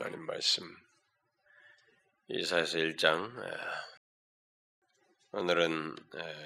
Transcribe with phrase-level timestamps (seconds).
[0.00, 0.62] 하나님 말씀.
[2.28, 3.32] 이사에서 1장
[5.32, 5.96] 오늘은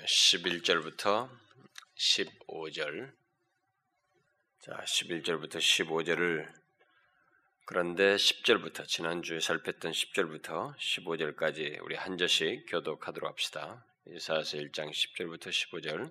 [0.07, 1.29] 11절부터
[1.95, 3.13] 15절.
[4.63, 6.51] 자 11절부터 15절을
[7.67, 13.85] 그런데 10절부터 지난주에 살폈던 10절부터 15절까지 우리 한 절씩 교독하도록 합시다.
[14.07, 16.11] 이사에서 1장 10절부터 15절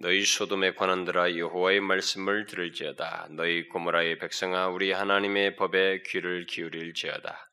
[0.00, 3.28] 너희 소돔의 관원들아 여호와의 말씀을 들을지어다.
[3.30, 7.50] 너희 고모라의 백성아 우리 하나님의 법에 귀를 기울일지어다.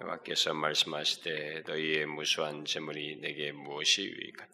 [0.00, 4.46] 여호와께서 말씀하시되 너희의 무수한 재물이 내게 무엇이 유익하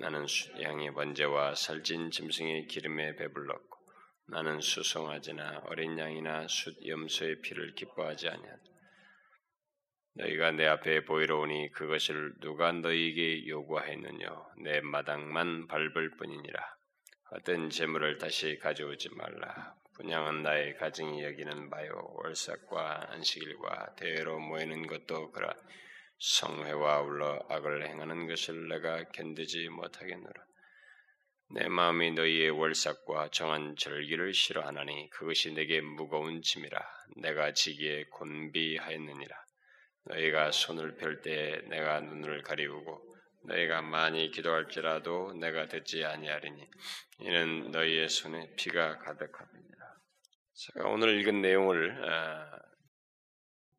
[0.00, 0.24] 나는
[0.62, 3.78] 양의 번제와 살찐 짐승의 기름에 배불렀고
[4.28, 8.62] 나는 수송아지나 어린 양이나 숫 염소의 피를 기뻐하지 아니하다
[10.18, 14.26] 너희가 내 앞에 보이러 오니 그것을 누가 너희에게 요구하였느냐?
[14.64, 16.60] 내 마당만 밟을 뿐이니라.
[17.30, 19.76] 어떤 재물을 다시 가져오지 말라.
[19.94, 25.54] 분양은 나의 가정이 여기는 바요 월삭과 안식일과 대회로 모이는 것도 그라.
[26.18, 30.44] 성회와 울러 악을 행하는 것을 내가 견디지 못하겠노라.
[31.50, 36.80] 내 마음이 너희의 월삭과 정한 절기를 싫어하나니 그것이 내게 무거운 짐이라.
[37.18, 39.47] 내가 지기에 곤비하였느니라
[40.08, 43.06] 너희가 손을 펼때 내가 눈을 가리우고
[43.44, 46.66] 너희가 많이 기도할지라도 내가 듣지 아니하리니
[47.20, 49.78] 이는 너희의 손에 피가 가득하니라.
[50.54, 52.58] 제가 오늘 읽은 내용을 아,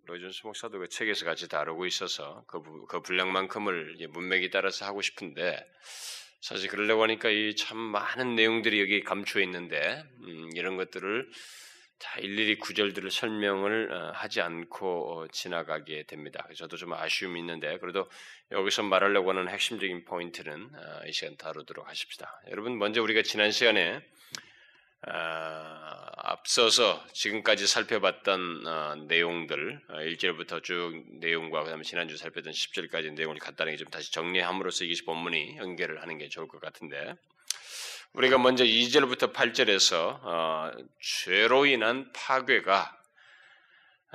[0.06, 5.64] 로이존스 목사도 그 책에서 같이 다루고 있어서 그, 그 분량만큼을 문맥에 따라서 하고 싶은데
[6.42, 11.30] 사실 그러려고 하니까 이 참 많은 내용들이 여기 감추어 있는데 음, 이런 것들을
[12.00, 16.48] 다 일일이 구절들을 설명을 어, 하지 않고 어, 지나가게 됩니다.
[16.56, 18.10] 저도 좀 아쉬움이 있는데 그래도
[18.52, 22.42] 여기서 말하려고 하는 핵심적인 포인트는 어, 이 시간 다루도록 하십시다.
[22.50, 24.02] 여러분 먼저 우리가 지난 시간에
[25.02, 34.12] 앞서서 지금까지 살펴봤던 내용들 1절부터 쭉 내용과 그다음에 지난주 살펴던 10절까지 내용을 간단하게 좀 다시
[34.12, 37.16] 정리함으로써 이것이 본문이 연결을 하는 게 좋을 것 같은데
[38.14, 42.98] 우리가 먼저 2절부터 8절에서 어, 죄로 인한 파괴가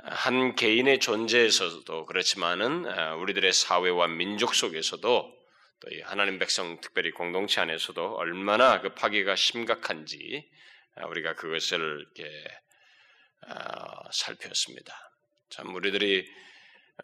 [0.03, 5.33] 한 개인의 존재에서도 그렇지만은 어, 우리들의 사회와 민족 속에서도
[5.79, 10.45] 또 하나님 백성 특별히 공동체 안에서도 얼마나 그 파괴가 심각한지
[10.97, 12.43] 어, 우리가 그것을 이렇게
[13.47, 14.93] 어, 살폈습니다.
[15.51, 16.29] 참 우리들이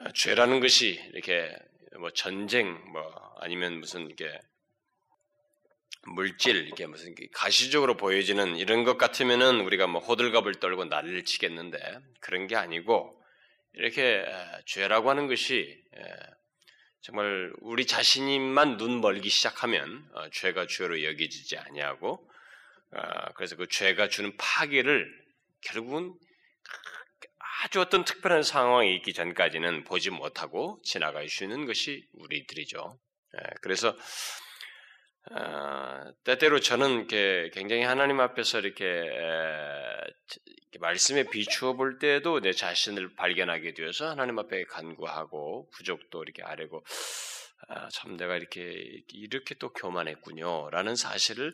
[0.02, 1.56] 어, 죄라는 것이 이렇게
[2.00, 4.38] 뭐 전쟁 뭐 아니면 무슨 이게
[6.08, 12.48] 물질 이게 무슨 가시적으로 보여지는 이런 것 같으면은 우리가 뭐 호들갑을 떨고 난리를 치겠는데 그런
[12.48, 13.22] 게 아니고
[13.74, 14.26] 이렇게
[14.66, 15.82] 죄라고 하는 것이
[17.02, 22.30] 정말 우리 자신이만 눈 멀기 시작하면 어, 죄가 죄로 여겨지지 아니하고
[22.92, 25.12] 어, 그래서 그 죄가 주는 파괴를
[25.62, 26.14] 결국은
[27.64, 33.00] 아주 어떤 특별한 상황이 있기 전까지는 보지 못하고 지나갈 수 있는 것이 우리들이죠.
[33.62, 33.96] 그래서
[35.30, 38.86] 어, 때때로 저는 이렇게 굉장히 하나님 앞에서 이렇게,
[40.46, 46.84] 이렇게 말씀에 비추어 볼 때도 내 자신을 발견하게 되어서 하나님 앞에 간구하고 부족도 이렇게 아뢰고
[47.68, 51.54] 아, 참 내가 이렇게 이렇게 또 교만했군요라는 사실을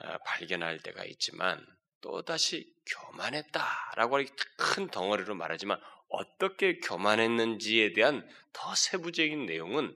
[0.00, 1.64] 아, 발견할 때가 있지만
[2.00, 4.18] 또 다시 교만했다라고
[4.58, 5.80] 큰 덩어리로 말하지만
[6.10, 9.94] 어떻게 교만했는지에 대한 더 세부적인 내용은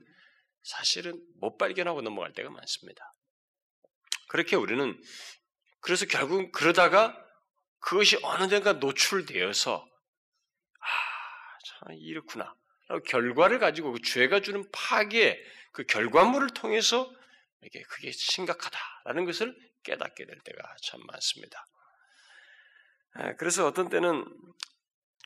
[0.62, 3.12] 사실은 못 발견하고 넘어갈 때가 많습니다.
[4.28, 5.00] 그렇게 우리는
[5.80, 7.18] 그래서 결국 그러다가
[7.80, 9.84] 그것이 어느 데가 노출되어서
[10.80, 10.86] 아,
[11.66, 12.54] 참 이렇구나.
[13.06, 15.42] 결과를 가지고 그 죄가 주는 파괴
[15.72, 17.12] 그 결과물을 통해서
[17.62, 21.64] 이게 그게 심각하다라는 것을 깨닫게 될 때가 참 많습니다.
[23.14, 24.24] 아, 그래서 어떤 때는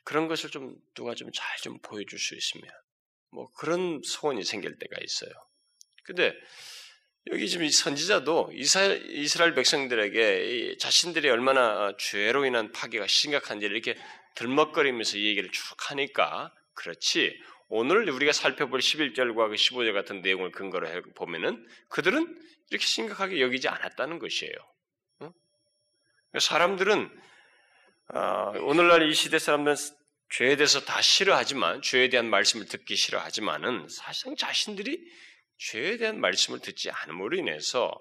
[0.04, 2.70] 그런 것을 좀 누가 좀 잘좀 좀 보여줄 수 있으면
[3.36, 5.30] 뭐 그런 소원이 생길 때가 있어요.
[6.04, 6.32] 근데
[7.26, 14.00] 여기 지금 선지자도 이스라엘 백성들에게 자신들이 얼마나 죄로 인한 파괴가 심각한지를 이렇게
[14.36, 17.38] 들먹거리면서 이 얘기를 쭉 하니까 그렇지
[17.68, 22.40] 오늘 우리가 살펴볼 11절과 그 15절 같은 내용을 근거로 해 보면은 그들은
[22.70, 24.54] 이렇게 심각하게 여기지 않았다는 것이에요.
[26.38, 27.10] 사람들은
[28.14, 29.76] 어, 오늘날 이 시대 사람들은
[30.30, 35.00] 죄에 대해서 다 싫어하지만 죄에 대한 말씀을 듣기 싫어하지만은 사실상 자신들이
[35.58, 37.92] 죄에 대한 말씀을 듣지 않음으로 인해서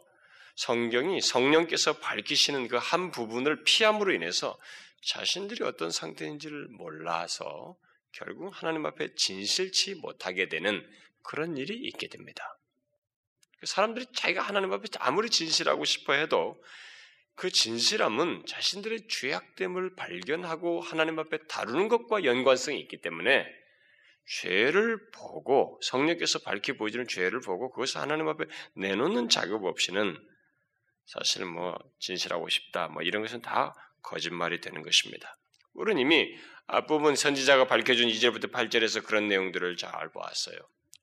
[0.55, 4.57] 성경이 성령께서 밝히시는 그 한 부분을 피함으로 인해서
[5.03, 7.77] 자신들이 어떤 상태인지를 몰라서
[8.11, 10.85] 결국 하나님 앞에 진실치 못하게 되는
[11.21, 12.57] 그런 일이 있게 됩니다.
[13.63, 16.61] 사람들이 자기가 하나님 앞에 아무리 진실하고 싶어 해도
[17.35, 23.45] 그 진실함은 자신들의 죄악됨을 발견하고 하나님 앞에 다루는 것과 연관성이 있기 때문에
[24.27, 30.17] 죄를 보고 성령께서 밝히 보여주는 죄를 보고 그것을 하나님 앞에 내놓는 작업 없이는
[31.05, 35.37] 사실 뭐 진실하고 싶다 뭐 이런 것은 다 거짓말이 되는 것입니다.
[35.73, 36.35] 우리는 이미
[36.67, 40.57] 앞부분 선지자가 밝혀준 2절부터 8절에서 그런 내용들을 잘 보았어요.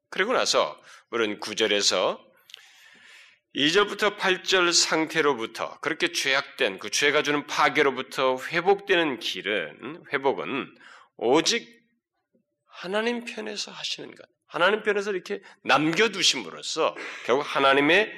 [0.08, 0.80] 그리고 나서
[1.10, 2.31] 우리는 9절에서
[3.54, 10.74] 2절부터 8절 상태로부터 그렇게 죄악된 그 죄가 주는 파괴로부터 회복되는 길은 회복은
[11.18, 11.82] 오직
[12.66, 14.26] 하나님 편에서 하시는 것.
[14.46, 16.96] 하나님 편에서 이렇게 남겨두심으로써
[17.26, 18.10] 결국 하나님의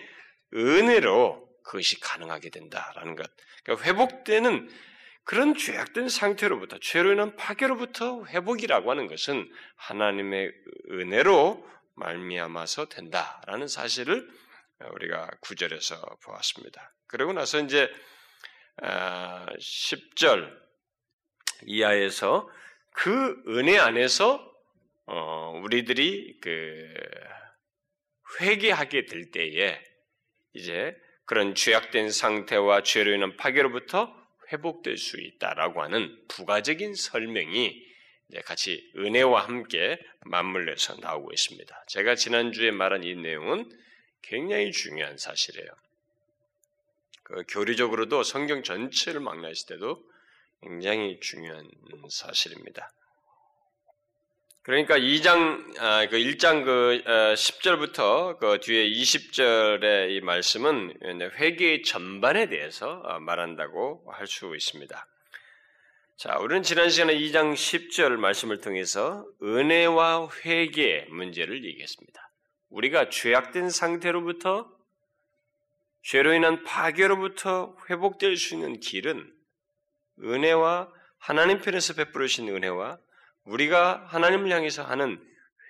[0.54, 3.28] 은혜로 그것이 가능하게 된다라는 것.
[3.64, 4.68] 그러니까 회복되는
[5.24, 10.52] 그런 죄악된 상태로부터 죄로 인한 파괴로부터 회복이라고 하는 것은 하나님의
[10.90, 11.66] 은혜로
[11.96, 14.28] 말미암아서 된다라는 사실을
[14.92, 16.94] 우리가 구절에서 보았습니다.
[17.06, 17.90] 그리고 나서 이제
[18.78, 20.64] 10절 아,
[21.66, 22.48] 이하에서
[22.90, 24.52] 그 은혜 안에서
[25.06, 26.94] 어, 우리들이 그
[28.40, 29.80] 회개하게 될 때에
[30.54, 30.96] 이제
[31.26, 34.14] 그런 죄악된 상태와 죄로 인한 파괴로부터
[34.52, 37.82] 회복될 수 있다라고 하는 부가적인 설명이
[38.44, 41.84] 같이 은혜와 함께 맞물려서 나오고 있습니다.
[41.88, 43.70] 제가 지난주에 말한 이 내용은
[44.26, 45.68] 굉장히 중요한 사실이에요.
[47.22, 50.02] 그 교리적으로도 성경 전체를 망라했을 때도
[50.62, 51.68] 굉장히 중요한
[52.10, 52.92] 사실입니다.
[54.62, 60.94] 그러니까 2장, 아, 그 1장 그 10절부터 어, 그 뒤에 20절의 이 말씀은
[61.38, 65.06] 회개의 전반에 대해서 어, 말한다고 할 수 있습니다.
[66.16, 72.23] 자, 우리는 지난 시간에 2장 10절 말씀을 통해서 은혜와 회개 문제를 얘기했습니다.
[72.74, 74.68] 우리가 죄악된 상태로부터
[76.02, 79.32] 죄로 인한 파괴로부터 회복될 수 있는 길은
[80.20, 82.98] 은혜와 하나님 편에서 베풀으신 은혜와
[83.44, 85.24] 우리가 하나님을 향해서 하는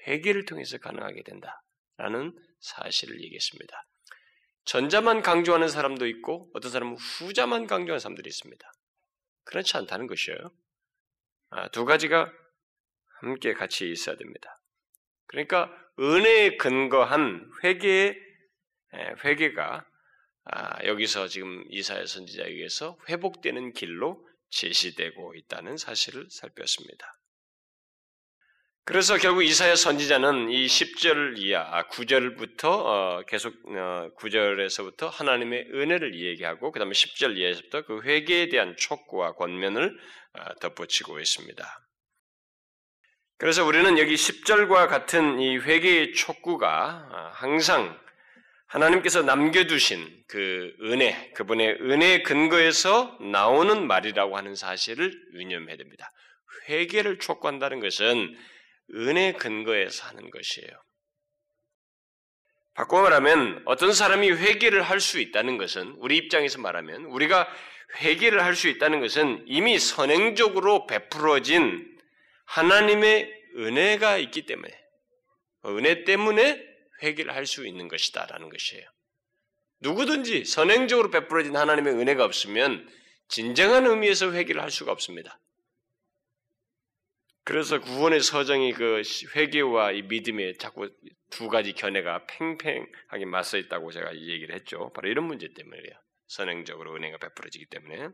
[0.07, 3.87] 회개를 통해서 가능하게 된다라는 사실을 얘기했습니다.
[4.65, 8.73] 전자만 강조하는 사람도 있고 어떤 사람은 후자만 강조하는 사람들이 있습니다.
[9.45, 10.39] 그렇지 않다는 것이에요.
[11.51, 12.33] 아, 두 가지가
[13.21, 14.59] 함께 같이 있어야 됩니다.
[15.27, 18.17] 그러니까 은혜에 근거한 회개의
[19.25, 19.87] 회개가
[20.47, 27.15] 아, 여기서 지금 이사야 선지자에게서 회복되는 길로 제시되고 있다는 사실을 살폈습니다.
[28.87, 36.21] 그래서 결국 이사야 선지자는 이 10절 이하, 9절부터 아, 어, 계속 9절에서부터 어, 하나님의 은혜를
[36.21, 39.99] 얘기하고 그 다음에 10절 이하에서부터 그 회개에 대한 촉구와 권면을
[40.35, 41.84] 아, 덧붙이고 있습니다.
[43.37, 47.99] 그래서 우리는 여기 10절과 같은 이 회개의 촉구가 아, 항상
[48.67, 56.09] 하나님께서 남겨두신 그 은혜, 그분의 은혜 근거에서 나오는 말이라고 하는 사실을 유념해야 됩니다.
[56.69, 58.37] 회개를 촉구한다는 것은
[58.95, 60.71] 은혜 근거에서 하는 것이에요.
[62.75, 67.49] 바꿔 말하면 어떤 사람이 회개를 할 수 있다는 것은 우리 입장에서 말하면 우리가
[68.01, 71.94] 회개를 할 수 있다는 것은 이미 선행적으로 베풀어진
[72.45, 74.71] 하나님의 은혜가 있기 때문에
[75.67, 78.85] 은혜 때문에 회개를 할 수 있는 것이다라는 것이에요.
[79.81, 82.89] 누구든지 선행적으로 베풀어진 하나님의 은혜가 없으면
[83.29, 85.39] 진정한 의미에서 회개를 할 수가 없습니다.
[87.45, 89.03] 그래서 구원의 서정이 그
[89.37, 90.91] 회개와 이 믿음에 자꾸
[91.31, 94.91] 두 가지 견해가 팽팽하게 맞서 있다고 제가 얘기를 했죠.
[94.95, 95.95] 바로 이런 문제 때문이에요.
[96.29, 98.09] 선행적으로 은혜가 베풀어지기 때문에.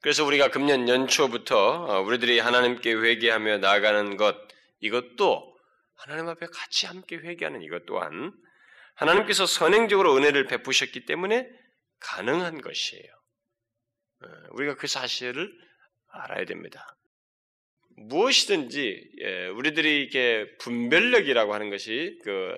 [0.00, 4.36] 그래서 우리가 금년 연초부터 어, 우리들이 하나님께 회개하며 나아가는 것
[4.80, 5.56] 이것도
[5.94, 8.32] 하나님 앞에 같이 함께 회개하는 이것 또한
[8.94, 11.46] 하나님께서 선행적으로 은혜를 베푸셨기 때문에
[12.00, 13.12] 가능한 것이에요.
[14.22, 15.52] 어, 우리가 그 사실을
[16.08, 16.96] 알아야 됩니다.
[17.96, 22.56] 무엇이든지 예, 우리들이 이게 분별력이라고 하는 것이 그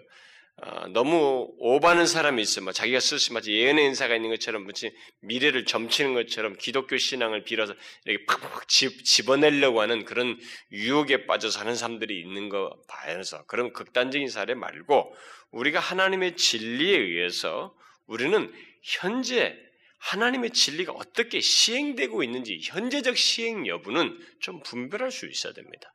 [0.57, 2.61] 어, 너무 오바는 사람이 있어.
[2.61, 7.75] 뭐 자기가 스스로 마치 예언의 인사가 있는 것처럼 마치 미래를 점치는 것처럼 기독교 신앙을 빌어서
[8.05, 10.39] 이렇게 팍팍 집어내려고 하는 그런
[10.71, 15.15] 유혹에 빠져서 하는 사람들이 있는 거 봐서 그런 극단적인 사례 말고
[15.51, 17.75] 우리가 하나님의 진리에 의해서
[18.07, 19.57] 우리는 현재
[19.99, 25.95] 하나님의 진리가 어떻게 시행되고 있는지 현재적 시행 여부는 좀 분별할 수 있어야 됩니다.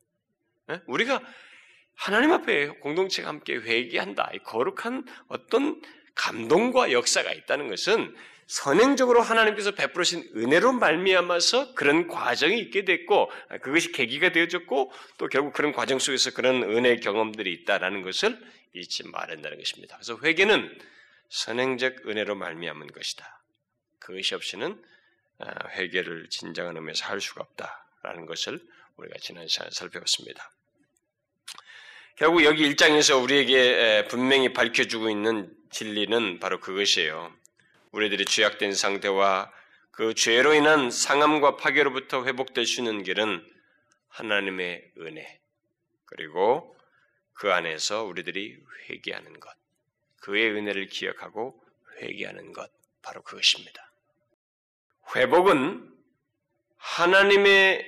[0.71, 0.81] 예?
[0.87, 1.21] 우리가
[1.97, 4.31] 하나님 앞에 공동체가 함께 회개한다.
[4.45, 5.81] 거룩한 어떤
[6.13, 13.29] 감동과 역사가 있다는 것은 선행적으로 하나님께서 베풀으신 은혜로 말미암아서 그런 과정이 있게 됐고
[13.61, 18.39] 그것이 계기가 되어졌고 또 결국 그런 과정 속에서 그런 은혜 경험들이 있다라는 것을
[18.73, 19.97] 잊지 말아야 한다는 것입니다.
[19.97, 20.79] 그래서 회개는
[21.29, 23.43] 선행적 은혜로 말미암은 것이다.
[23.99, 24.81] 그것이 없이는
[25.39, 28.59] 아, 회개를 진정한 의미에서 할 수가 없다라는 것을
[28.95, 30.51] 우리가 지난 시간에 살펴봤습니다.
[32.17, 37.31] 결국 여기 1장에서 우리에게 분명히 밝혀주고 있는 진리는 바로 그것이에요.
[37.91, 39.51] 우리들이 죄악된 상태와
[39.91, 43.47] 그 죄로 인한 상함과 파괴로부터 회복될 수 있는 길은
[44.07, 45.39] 하나님의 은혜,
[46.05, 46.75] 그리고
[47.33, 48.57] 그 안에서 우리들이
[48.89, 49.55] 회개하는 것,
[50.19, 51.63] 그의 은혜를 기억하고
[52.01, 52.71] 회개하는 것,
[53.03, 53.91] 바로 그것입니다.
[55.15, 55.87] 회복은
[56.77, 57.85] 하나님의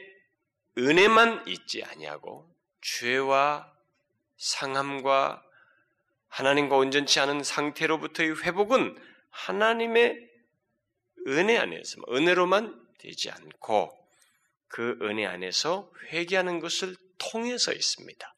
[0.78, 2.48] 은혜만 있지 아니하고
[2.82, 3.79] 죄와
[4.40, 5.44] 상함과
[6.30, 8.98] 하나님과 온전치 않은 상태로부터의 회복은
[9.30, 10.30] 하나님의
[11.28, 13.96] 은혜 안에서 은혜로만 되지 않고
[14.68, 18.36] 그 은혜 안에서 회개하는 것을 통해서 있습니다.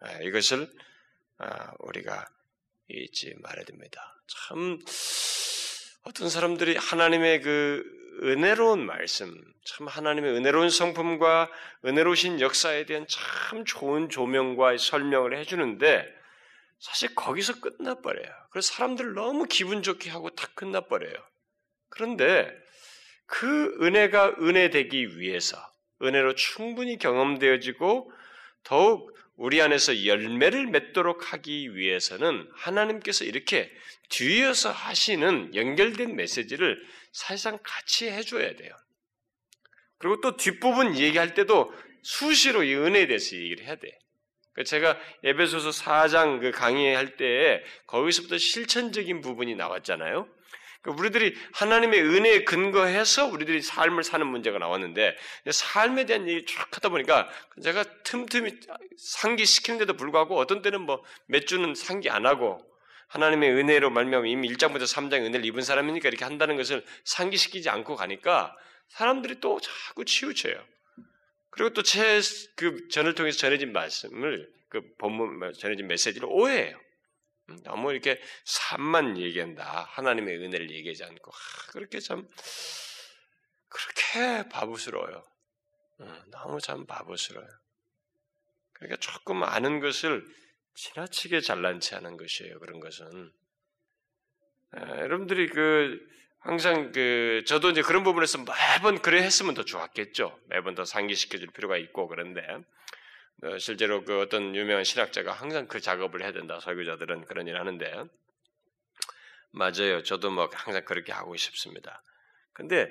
[0.00, 0.70] 아, 이것을
[1.38, 2.28] 아, 우리가
[2.88, 4.20] 잊지 말아야 됩니다.
[4.26, 4.78] 참
[6.02, 7.84] 어떤 사람들이 하나님의 그
[8.22, 9.34] 은혜로운 말씀,
[9.64, 11.50] 참 하나님의 은혜로운 성품과
[11.84, 16.06] 은혜로우신 역사에 대한 참 좋은 조명과 설명을 해주는데
[16.78, 18.30] 사실 거기서 끝나버려요.
[18.50, 21.14] 그래서 사람들 너무 기분 좋게 하고 다 끝나버려요.
[21.88, 22.50] 그런데
[23.26, 25.56] 그 은혜가 은혜되기 위해서
[26.02, 28.12] 은혜로 충분히 경험되어지고
[28.64, 33.72] 더욱 우리 안에서 열매를 맺도록 하기 위해서는 하나님께서 이렇게
[34.10, 36.78] 뒤에서 하시는 연결된 메시지를
[37.12, 38.70] 사실상 같이 해줘야 돼요.
[39.96, 43.98] 그리고 또 뒷부분 얘기할 때도 수시로 이 은혜에 대해서 얘기를 해야 돼.
[44.52, 50.28] 그러니까 제가 에베소서 4장 그 강의할 때 거기서부터 실천적인 부분이 나왔잖아요.
[50.82, 55.16] 그러니까 우리들이 하나님의 은혜에 근거해서 우리들이 삶을 사는 문제가 나왔는데
[55.50, 57.28] 삶에 대한 얘기 쭉 하다 보니까
[57.62, 58.60] 제가 틈틈이
[58.98, 62.60] 상기시키는데도 불구하고 어떤 때는 뭐 몇 주는 상기 안 하고
[63.08, 68.56] 하나님의 은혜로 말미암아 이미 1장부터 3장 은혜를 입은 사람이니까 이렇게 한다는 것을 상기시키지 않고 가니까
[68.88, 70.54] 사람들이 또 자꾸 치우쳐요.
[71.50, 72.20] 그리고 또 제
[72.56, 76.78] 그 전을 통해서 전해진 말씀을 그 본문 전해진 메시지를 오해해요.
[77.50, 79.86] 음, 너무 이렇게 삶만 얘기한다.
[79.90, 82.26] 하나님의 은혜를 얘기하지 않고 아, 그렇게 참
[83.68, 85.24] 그렇게 바보스러워요.
[86.00, 87.50] 음, 너무 참 바보스러워요.
[88.72, 90.24] 그러니까 조금 아는 것을
[90.74, 92.58] 지나치게 잘난 체 하는 것이에요.
[92.58, 93.30] 그런 것은.
[94.76, 96.00] 에, 여러분들이 그,
[96.38, 100.40] 항상 그, 저도 이제 그런 부분에서 매번 그래 했으면 더 좋았겠죠.
[100.46, 102.62] 매번 더 상기시켜 줄 필요가 있고, 그런데, 어,
[103.58, 106.60] 실제로 그 어떤 유명한 신학자가 항상 그 작업을 해야 된다.
[106.60, 108.04] 설교자들은 그런 일을 하는데,
[109.52, 110.02] 맞아요.
[110.02, 112.02] 저도 뭐 항상 그렇게 하고 싶습니다.
[112.52, 112.88] 근데,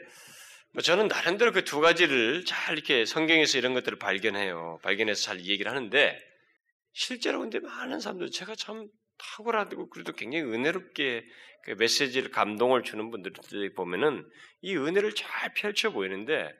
[0.73, 4.79] 뭐 저는 나름대로 그 두 가지를 잘 이렇게 성경에서 이런 것들을 발견해요.
[4.83, 6.19] 발견해서 잘 얘기를 하는데,
[6.93, 8.87] 실제로 근데 많은 사람들 제가 참
[9.17, 11.25] 탁월하고 그래도 굉장히 은혜롭게
[11.63, 14.27] 그 메시지를 감동을 주는 분들이 보면은
[14.61, 16.51] 이 은혜를 잘 펼쳐 보이는데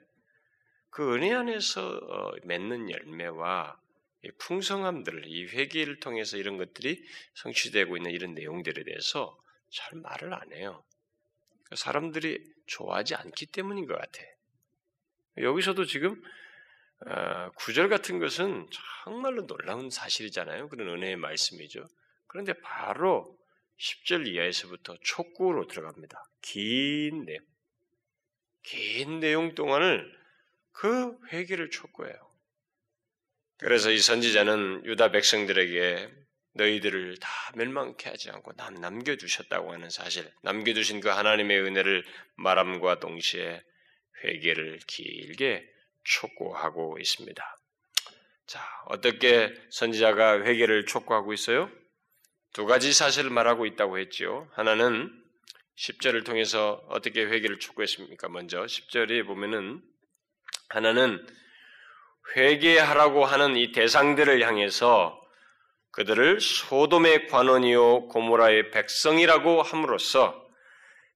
[0.90, 3.80] 그 은혜 안에서 어, 맺는 열매와
[4.38, 7.02] 풍성함들, 이 회개를 통해서 이런 것들이
[7.34, 9.38] 성취되고 있는 이런 내용들에 대해서
[9.70, 10.84] 잘 말을 안 해요.
[11.74, 14.20] 사람들이 좋아하지 않기 때문인 것 같아.
[15.38, 16.20] 여기서도 지금
[17.06, 18.68] 어, 구절 같은 것은
[19.04, 20.68] 정말로 놀라운 사실이잖아요.
[20.68, 21.86] 그런 은혜의 말씀이죠.
[22.26, 23.38] 그런데 바로
[23.78, 26.22] 10절 이하에서부터 촉구로 들어갑니다.
[26.42, 27.42] 긴 내용.
[28.62, 30.19] 긴 내용 동안을
[30.80, 32.14] 그 회개를 촉구해요.
[33.58, 36.10] 그래서 이 선지자는 유다 백성들에게
[36.54, 42.02] 너희들을 다 멸망케 하지 않고 남 남겨두셨다고 하는 사실, 남겨두신 그 하나님의 은혜를
[42.36, 43.62] 말함과 동시에
[44.24, 45.68] 회개를 길게
[46.02, 47.56] 촉구하고 있습니다.
[48.46, 51.70] 자, 어떻게 선지자가 회개를 촉구하고 있어요?
[52.54, 54.48] 두 가지 사실을 말하고 있다고 했지요.
[54.54, 55.12] 하나는
[55.76, 58.30] 10절을 통해서 어떻게 회개를 촉구했습니까?
[58.30, 59.82] 먼저 10절에 보면은
[60.70, 61.26] 하나는
[62.34, 65.20] 회개하라고 하는 이 대상들을 향해서
[65.90, 70.48] 그들을 소돔의 관원이요 고모라의 백성이라고 함으로써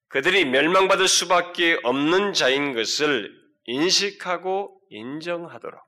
[0.09, 3.33] 그들이 멸망받을 수밖에 없는 자인 것을
[3.67, 5.81] 인식하고 인정하도록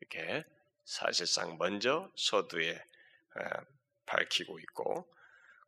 [0.00, 0.44] 이렇게
[0.84, 2.78] 사실상 먼저 서두에
[4.06, 5.06] 밝히고 있고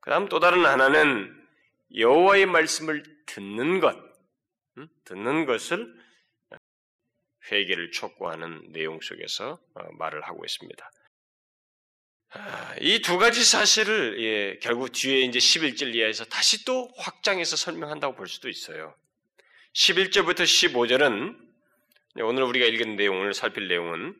[0.00, 1.34] 그 다음 또 다른 하나는
[1.96, 3.96] 여호와의 말씀을 듣는 것,
[5.04, 6.05] 듣는 것을
[7.50, 10.90] 회개를 촉구하는 내용 속에서 어, 말을 하고 있습니다.
[12.30, 18.28] 아, 이두 가지 사실을 예, 결국 뒤에 이제 11절 이하에서 다시 또 확장해서 설명한다고 볼
[18.28, 18.94] 수도 있어요.
[19.74, 21.36] 11절부터 15절은
[22.22, 24.16] 오늘 우리가 읽은 내용을 살필 내용은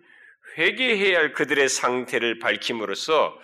[0.59, 3.39] 회개해야 할 그들의 상태를 밝힘으로써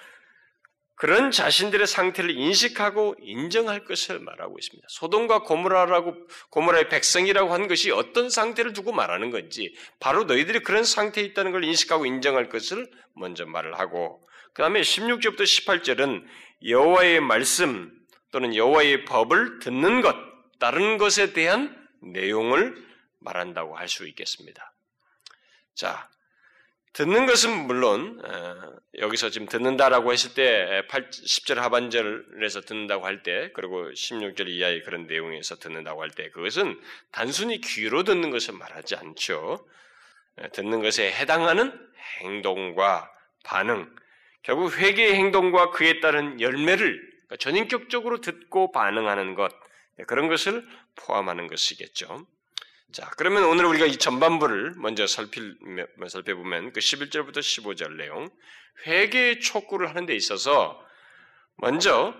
[0.95, 4.87] 그런 자신들의 상태를 인식하고 인정할 것을 말하고 있습니다.
[4.91, 6.15] 소돔과 고모라라고
[6.51, 11.65] 고모라의 백성이라고 한 것이 어떤 상태를 두고 말하는 건지 바로 너희들이 그런 상태에 있다는 걸
[11.65, 14.23] 인식하고 인정할 것을 먼저 말을 하고
[14.55, 16.25] 그 다음에 16절부터 18절은
[16.69, 17.91] 여호와의 말씀
[18.31, 20.17] 또는 여호와의 법을 듣는 것,
[20.59, 22.75] 다른 것에 대한 내용을
[23.21, 24.73] 말한다고 할 수 있겠습니다.
[25.75, 26.09] 자,
[26.93, 33.91] 듣는 것은 물론 어, 여기서 지금 듣는다라고 했을 때 10절 하반절에서 듣는다고 할 때 그리고
[33.91, 36.79] 16절 이하의 그런 내용에서 듣는다고 할 때 그것은
[37.11, 39.67] 단순히 귀로 듣는 것을 말하지 않죠.
[40.37, 41.73] 어, 듣는 것에 해당하는
[42.21, 43.11] 행동과
[43.45, 43.91] 반응,
[44.43, 49.51] 결국 회개의 행동과 그에 따른 열매를 그러니까 전인격적으로 듣고 반응하는 것
[50.07, 50.65] 그런 것을
[50.97, 52.27] 포함하는 것이겠죠.
[52.91, 55.41] 자, 그러면 오늘 우리가 이 전반부를 먼저 살피,
[56.09, 58.29] 살펴보면 그 11절부터 15절 내용,
[58.87, 60.85] 회개의 촉구를 하는 데 있어서
[61.57, 62.15] 먼저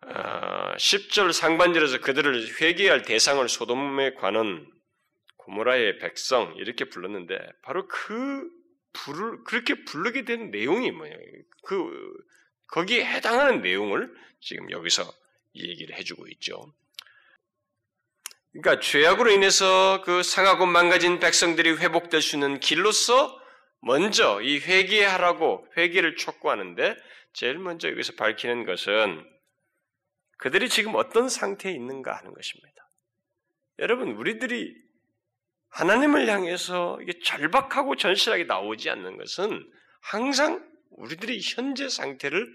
[0.00, 4.66] 어, 10절 상반절에서 그들을 회개할 대상을 소돔에 관한
[5.36, 8.48] 고모라의 백성 이렇게 불렀는데 바로 그
[8.92, 11.16] 부를 그렇게 부르게 된 내용이 뭐예요?
[11.62, 12.14] 그
[12.68, 15.02] 거기에 해당하는 내용을 지금 여기서
[15.54, 16.72] 얘기를 해주고 있죠.
[18.52, 23.38] 그러니까 죄악으로 인해서 그 상하고 망가진 백성들이 회복될 수 있는 길로서
[23.80, 26.96] 먼저 이 회개하라고 회개를 촉구하는데
[27.32, 29.24] 제일 먼저 여기서 밝히는 것은
[30.38, 32.88] 그들이 지금 어떤 상태에 있는가 하는 것입니다.
[33.80, 34.74] 여러분, 우리들이
[35.70, 42.46] 하나님을 향해서 이게 절박하고 전실하게 나오지 않는 것은 항상 우리들이 현재 상태를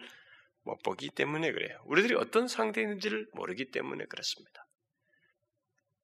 [0.63, 1.77] 못 보기 때문에 그래요.
[1.85, 4.65] 우리들이 어떤 상태에 있는지를 모르기 때문에 그렇습니다.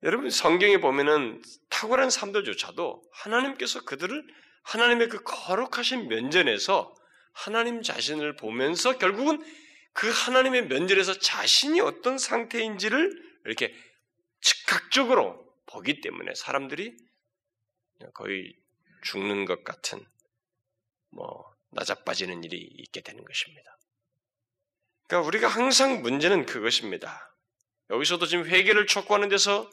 [0.03, 4.25] 여러분 성경에 보면은 탁월한 사람들조차도 하나님께서 그들을
[4.63, 6.95] 하나님의 그 거룩하신 면전에서
[7.33, 9.43] 하나님 자신을 보면서 결국은
[9.93, 13.11] 그 하나님의 면전에서 자신이 어떤 상태인지를
[13.45, 13.75] 이렇게
[14.41, 16.95] 즉각적으로 보기 때문에 사람들이
[18.13, 18.55] 거의
[19.03, 20.05] 죽는 것 같은
[21.09, 23.77] 뭐 나자빠지는 일이 있게 되는 것입니다.
[25.07, 27.35] 그러니까 우리가 항상 문제는 그것입니다.
[27.89, 29.69] 여기서도 지금 회개를 촉구하는 데서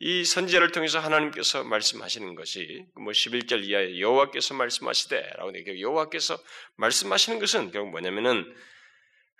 [0.00, 5.80] 이 선지자를 통해서 하나님께서 말씀하시는 것이 뭐 11절 이하에 여호와께서 말씀하시되라고 돼.
[5.80, 6.36] 여호와께서
[6.76, 8.44] 말씀하시는 것은 결국 뭐냐면은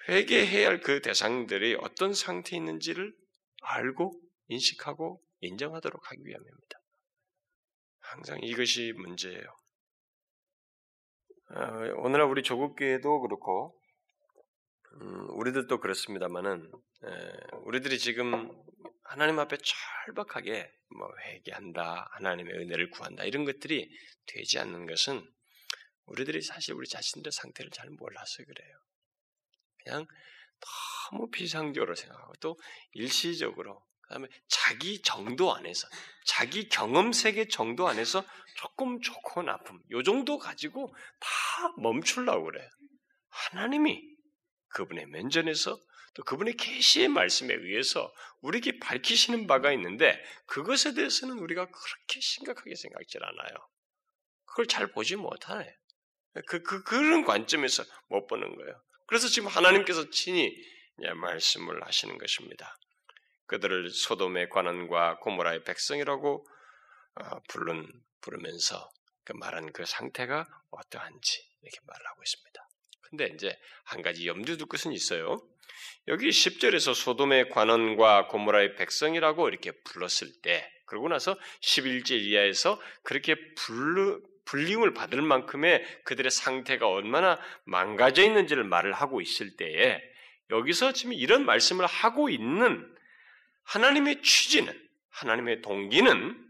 [0.09, 3.14] 회개해야 할 그 대상들이 어떤 상태에 있는지를
[3.62, 4.12] 알고
[4.49, 6.79] 인식하고 인정하도록 하기 위함입니다.
[8.01, 9.43] 항상 이것이 문제예요.
[11.51, 11.61] 어,
[11.99, 13.79] 오늘날 우리 조국교회도 그렇고
[15.01, 16.71] 음, 우리들도 그렇습니다만은
[17.65, 18.51] 우리들이 지금
[19.03, 23.91] 하나님 앞에 철박하게 뭐 회개한다, 하나님의 은혜를 구한다 이런 것들이
[24.27, 25.27] 되지 않는 것은
[26.07, 28.77] 우리들이 사실 우리 자신들의 상태를 잘 몰라서 그래요.
[29.83, 30.07] 그냥
[31.11, 32.59] 너무 비상적으로 생각하고 또
[32.93, 35.89] 일시적으로 그다음에 자기 정도 안에서
[36.25, 38.25] 자기 경험 세계 정도 안에서
[38.57, 42.69] 조금 좋고 나쁨 요 정도 가지고 다 멈추려고 그래요.
[43.29, 44.13] 하나님이
[44.75, 45.81] 그분의 면전에서
[46.15, 53.19] 또 그분의 계시의 말씀에 의해서 우리에게 밝히시는 바가 있는데 그것에 대해서는 우리가 그렇게 심각하게 생각지
[53.21, 53.69] 않아요.
[54.45, 55.77] 그걸 잘 보지 못하네.
[56.47, 58.81] 그, 그, 그런 관점에서 못 보는 거예요.
[59.07, 60.55] 그래서 지금 하나님께서 친히
[60.97, 62.77] 말씀을 하시는 것입니다.
[63.47, 66.47] 그들을 소돔의 관원과 고모라의 백성이라고
[67.17, 67.87] 어, 부른,
[68.21, 68.91] 부르면서
[69.25, 72.63] 그 말한 그 상태가 어떠한지 이렇게 말을 하고 있습니다.
[73.16, 75.40] 근데 이제 한 가지 염두에 둘 것은 있어요.
[76.09, 84.20] 여기 10절에서 소돔의 관원과 고모라의 백성이라고 이렇게 불렀을 때, 그러고 나서 11절 이하에서 그렇게 불르,
[84.46, 90.03] 불림을 받을 만큼의 그들의 상태가 얼마나 망가져 있는지를 말을 하고 있을 때에,
[90.50, 92.85] 여기서 지금 이런 말씀을 하고 있는
[93.62, 94.79] 하나님의 취지는,
[95.11, 96.44] 하나님의 동기는,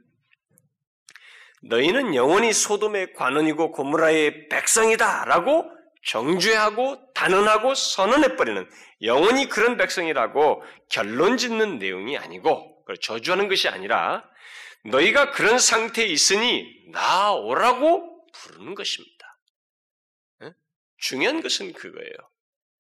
[1.62, 5.73] 너희는 영원히 소돔의 관원이고 고모라의 백성이다 라고
[6.06, 8.70] 정죄하고 단언하고 선언해버리는
[9.02, 14.24] 영원히 그런 백성이라고 결론 짓는 내용이 아니고 저주하는 것이 아니라
[14.84, 19.14] 너희가 그런 상태에 있으니 나오라고 부르는 것입니다.
[20.98, 22.12] 중요한 것은 그거예요.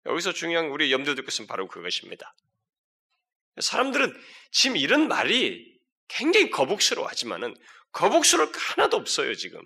[0.07, 2.35] 여기서 중요한 우리 염두에 둘 것은 바로 그것입니다.
[3.61, 4.18] 사람들은
[4.51, 7.55] 지금 이런 말이 굉장히 거북스러워하지만은
[7.92, 9.61] 거북스러울 거 하나도 없어요 지금.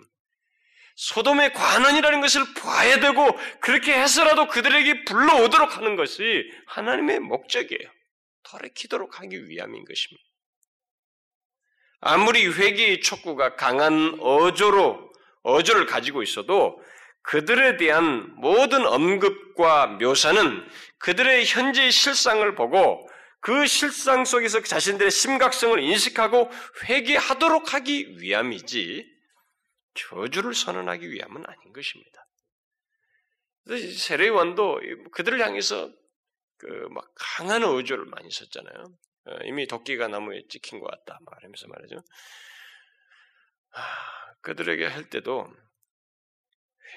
[0.95, 7.89] 소돔의 관원이라는 것을 봐야 되고 그렇게 해서라도 그들에게 불러오도록 하는 것이 하나님의 목적이에요.
[8.43, 10.23] 돌이키도록 하기 위함인 것입니다.
[12.01, 15.11] 아무리 회개의 촉구가 강한 어조로
[15.43, 16.81] 어조를 가지고 있어도
[17.23, 20.67] 그들에 대한 모든 언급과 묘사는
[20.99, 23.09] 그들의 현재의 실상을 보고
[23.41, 26.51] 그 실상 속에서 자신들의 심각성을 인식하고
[26.87, 29.14] 회개하도록 하기 위함이지
[29.95, 32.27] 저주를 선언하기 위함은 아닌 것입니다.
[33.65, 34.81] 세례원도
[35.11, 35.91] 그들을 향해서
[36.57, 38.97] 그 막 강한 어조를 많이 썼잖아요.
[39.27, 42.03] 어, 이미 도끼가 나무에 찍힌 것 같다 말하면서 말이죠.
[44.41, 45.51] 그들에게 할 때도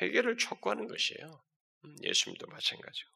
[0.00, 1.42] 회개를 촉구하는 것이에요.
[1.84, 3.10] 음, 예수님도 마찬가지고.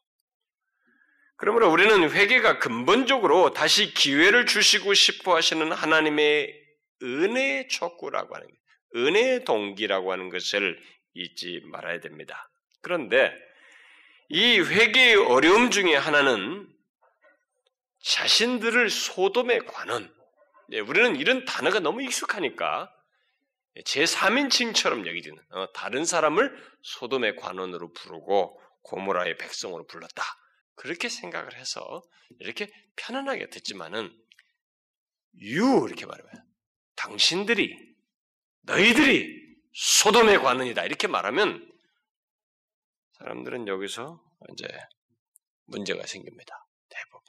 [1.37, 6.53] 그러므로 우리는 회개가 근본적으로 다시 기회를 주시고 싶어 하시는 하나님의
[7.01, 8.47] 은혜의 촉구라고 하는
[8.95, 10.79] 은혜의 동기라고 하는 것을
[11.13, 12.49] 잊지 말아야 됩니다.
[12.81, 13.33] 그런데
[14.29, 16.67] 이 회개의 어려움 중에 하나는
[18.01, 20.13] 자신들을 소돔에 관한
[20.69, 22.91] 네, 우리는 이런 단어가 너무 익숙하니까
[23.85, 30.23] 제3인칭처럼 여기지는 어, 다른 사람을 소돔의 관원으로 부르고 고모라의 백성으로 불렀다.
[30.75, 32.01] 그렇게 생각을 해서
[32.39, 34.15] 이렇게 편안하게 듣지만은
[35.41, 36.31] 유 이렇게 말하면
[36.95, 37.92] 당신들이
[38.63, 39.41] 너희들이
[39.73, 41.69] 소돔의 관원이다 이렇게 말하면
[43.19, 44.21] 사람들은 여기서
[44.51, 44.67] 이제
[45.65, 46.53] 문제가 생깁니다.
[46.89, 47.21] 대부분.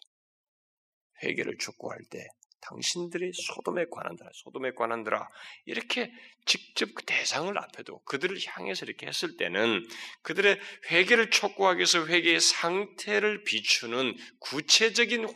[1.22, 2.26] 회개를 촉구할 때
[2.60, 5.28] 당신들이 소돔에 관한들아, 소돔에 관한들아.
[5.66, 6.10] 이렇게
[6.46, 9.86] 직접 그 대상을 앞에도 그들을 향해서 이렇게 했을 때는
[10.22, 10.58] 그들의
[10.90, 15.26] 회개를 촉구하기 위해서 회개의 상태를 비추는 구체적인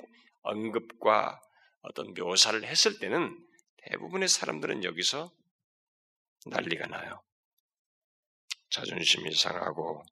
[0.43, 1.41] 언급과
[1.83, 3.37] 어떤 묘사를 했을 때는
[3.85, 5.31] 대부분의 사람들은 여기서
[6.49, 7.23] 난리가 나요.
[8.71, 10.05] 자존심이 상하고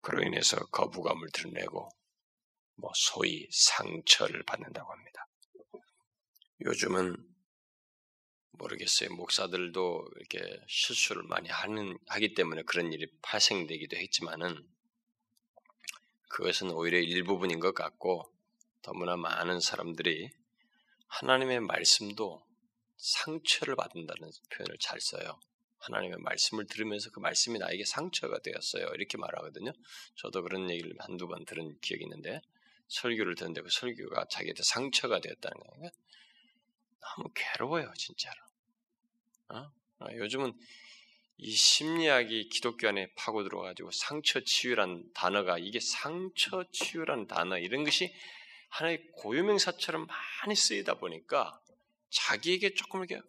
[0.00, 1.88] 그로 인해서 거부감을 드러내고
[2.76, 5.26] 뭐 소위 상처를 받는다고 합니다.
[6.60, 7.16] 요즘은
[8.52, 9.10] 모르겠어요.
[9.14, 14.66] 목사들도 이렇게 실수를 많이 하는 하기 때문에 그런 일이 발생되기도 했지만은
[16.28, 18.32] 그것은 오히려 일부분인 것 같고
[18.82, 20.30] 너무나 많은 사람들이
[21.08, 22.45] 하나님의 말씀도
[22.96, 25.38] 상처를 받는다는 표현을 잘 써요.
[25.78, 28.86] 하나님의 말씀을 들으면서 그 말씀이 나에게 상처가 되었어요.
[28.94, 29.72] 이렇게 말하거든요.
[30.16, 32.40] 저도 그런 얘기를 한두 번 들은 기억이 있는데
[32.88, 35.90] 설교를 듣는데 그 설교가 자기한테 상처가 되었다는 거예요.
[37.00, 38.36] 너무 괴로워요, 진짜로.
[39.48, 39.70] 어?
[40.00, 40.52] 어, 요즘은
[41.38, 48.12] 이 심리학이 기독교 안에 파고 들어가지고 상처 치유란 단어가 이게 상처 치유란 단어 이런 것이
[48.70, 51.60] 하나의 고유명사처럼 많이 쓰이다 보니까
[52.16, 53.22] 자기에게 조금 이렇게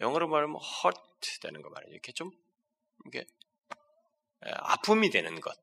[0.00, 1.92] 영어로 말하면 hurt 되는 거 말이에요.
[1.92, 2.30] 이렇게 좀
[3.06, 3.24] 이게
[4.40, 5.58] 아픔이 되는 것.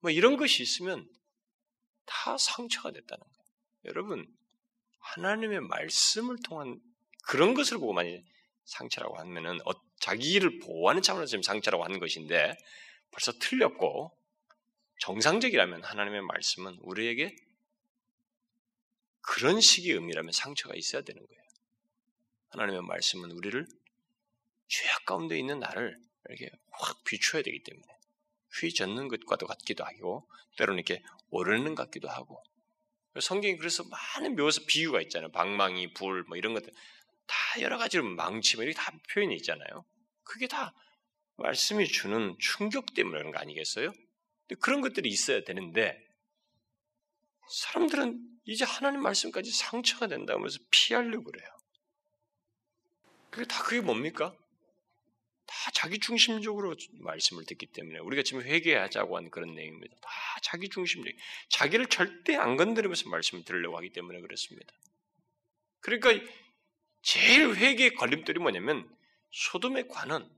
[0.00, 1.08] 뭐 이런 것이 있으면
[2.04, 3.46] 다 상처가 됐다는 거예요.
[3.84, 4.26] 여러분,
[4.98, 6.80] 하나님의 말씀을 통한
[7.24, 8.20] 그런 것을 보고 만약
[8.64, 12.56] 상처라고 하면은 어, 자기를 보호하는 차원에서 지금 상처라고 하는 것인데
[13.10, 14.16] 벌써 틀렸고
[15.00, 17.34] 정상적이라면 하나님의 말씀은 우리에게
[19.20, 21.41] 그런 식의 의미라면 상처가 있어야 되는 거예요.
[22.52, 23.66] 하나님의 말씀은 우리를
[24.68, 27.86] 죄악 가운데 있는 나를 이렇게 확 비추어야 되기 때문에
[28.60, 32.42] 휘젓는 것과도 같기도 하고 때로는 이렇게 오르는 것 같기도 하고
[33.20, 35.30] 성경이 그래서 많은 묘사 비유가 있잖아요.
[35.32, 36.72] 방망이, 불, 뭐 이런 것들
[37.26, 39.84] 다 여러 가지로 망치, 뭐 이렇게 다 표현이 있잖아요.
[40.24, 40.74] 그게 다
[41.36, 43.92] 말씀이 주는 충격 때문에 그런 거 아니겠어요?
[44.60, 45.98] 그런 것들이 있어야 되는데
[47.50, 51.48] 사람들은 이제 하나님 말씀까지 상처가 된다면서 피하려고 그래요.
[53.32, 54.36] 그게 다 그게 뭡니까?
[55.46, 59.96] 다 자기 중심적으로 말씀을 듣기 때문에 우리가 지금 회개하자고 한 그런 내용입니다.
[60.00, 60.10] 다
[60.42, 61.12] 자기 중심적,
[61.48, 64.72] 자기를 절대 안 건드리면서 말씀을 들으려고 하기 때문에 그렇습니다.
[65.80, 66.12] 그러니까
[67.00, 68.88] 제일 회개의 걸림돌이 뭐냐면
[69.30, 70.30] 소돔의 관원,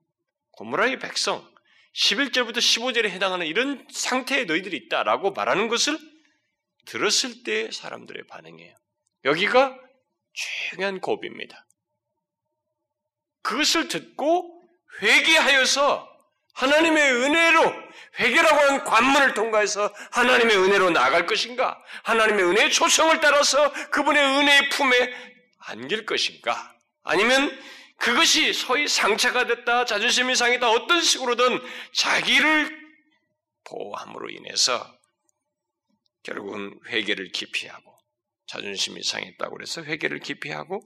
[0.52, 1.52] 고모라의 백성,
[1.94, 5.98] 11절부터 15절에 해당하는 이런 상태에 너희들이 있다라고 말하는 것을
[6.86, 8.74] 들었을 때 사람들의 반응이에요.
[9.24, 9.80] 여기가
[10.32, 11.63] 중요한 고비입니다.
[13.44, 14.62] 그것을 듣고
[15.02, 16.08] 회개하여서
[16.54, 17.84] 하나님의 은혜로
[18.18, 21.82] 회개라고 하는 관문을 통과해서 하나님의 은혜로 나아갈 것인가?
[22.04, 25.14] 하나님의 은혜의 초성을 따라서 그분의 은혜의 품에
[25.58, 26.74] 안길 것인가?
[27.02, 27.56] 아니면
[27.98, 31.60] 그것이 소위 상처가 됐다, 자존심이 상했다, 어떤 식으로든
[31.92, 32.84] 자기를
[33.64, 34.98] 보호함으로 인해서
[36.22, 37.94] 결국은 회개를 기피하고
[38.46, 40.82] 자존심이 상했다고 그래서 회개를 기피하고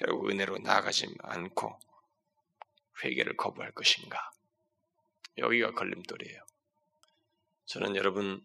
[0.00, 1.78] 결국 은혜로 나아가지 않고
[3.04, 4.30] 회개를 거부할 것인가?
[5.36, 6.42] 여기가 걸림돌이에요.
[7.66, 8.42] 저는 여러분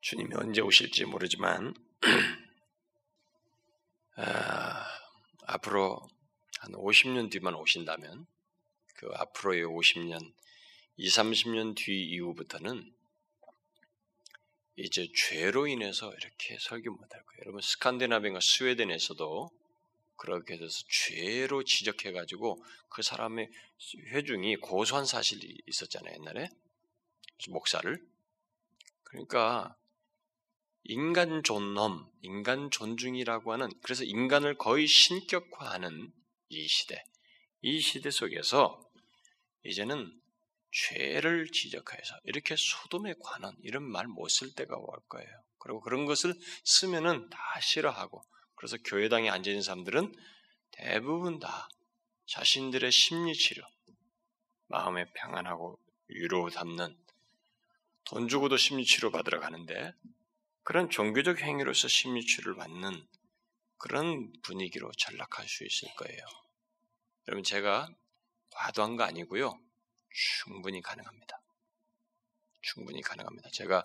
[0.00, 1.74] 주님이 언제 오실지 모르지만
[4.16, 4.86] 아,
[5.46, 6.08] 앞으로
[6.60, 8.26] 한 50년 뒤만 오신다면
[8.94, 10.32] 그 앞으로의 50년
[10.98, 12.94] 2, 30년 뒤 이후부터는
[14.76, 17.40] 이제 죄로 인해서 이렇게 설교 못할 거예요.
[17.40, 19.50] 여러분 스칸디나비아가 스웨덴에서도
[20.22, 23.50] 그렇게 돼서 죄로 지적해가지고 그 사람의
[24.12, 26.48] 회중이 고소한 사실이 있었잖아요 옛날에.
[27.48, 28.00] 목사를.
[29.02, 29.76] 그러니까
[30.84, 36.12] 인간 존엄, 인간 존중이라고 하는 그래서 인간을 거의 신격화하는
[36.50, 37.02] 이 시대,
[37.62, 38.80] 이 시대 속에서
[39.64, 40.20] 이제는
[40.70, 45.28] 죄를 지적해서 이렇게 소돔에 관한 이런 말 못 쓸 때가 올 거예요.
[45.58, 46.32] 그리고 그런 것을
[46.62, 48.22] 쓰면은 다 싫어하고
[48.62, 50.14] 그래서 교회당에 앉아 있는 사람들은
[50.70, 51.68] 대부분 다
[52.26, 53.64] 자신들의 심리 치료,
[54.68, 56.96] 마음의 평안하고 위로 담는
[58.04, 59.92] 돈 주고도 심리 치료 받으러 가는데
[60.62, 63.04] 그런 종교적 행위로서 심리 치료를 받는
[63.78, 66.24] 그런 분위기로 전락할 수 있을 거예요.
[67.26, 67.88] 여러분 제가
[68.50, 69.58] 과도한 거 아니고요.
[70.08, 71.40] 충분히 가능합니다.
[72.60, 73.50] 충분히 가능합니다.
[73.50, 73.82] 제가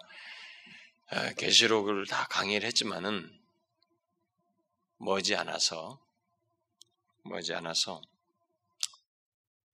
[1.39, 3.46] 계시록을 다 강의를 했지만은
[4.97, 5.99] 머지 않아서
[7.23, 8.01] 머지 않아서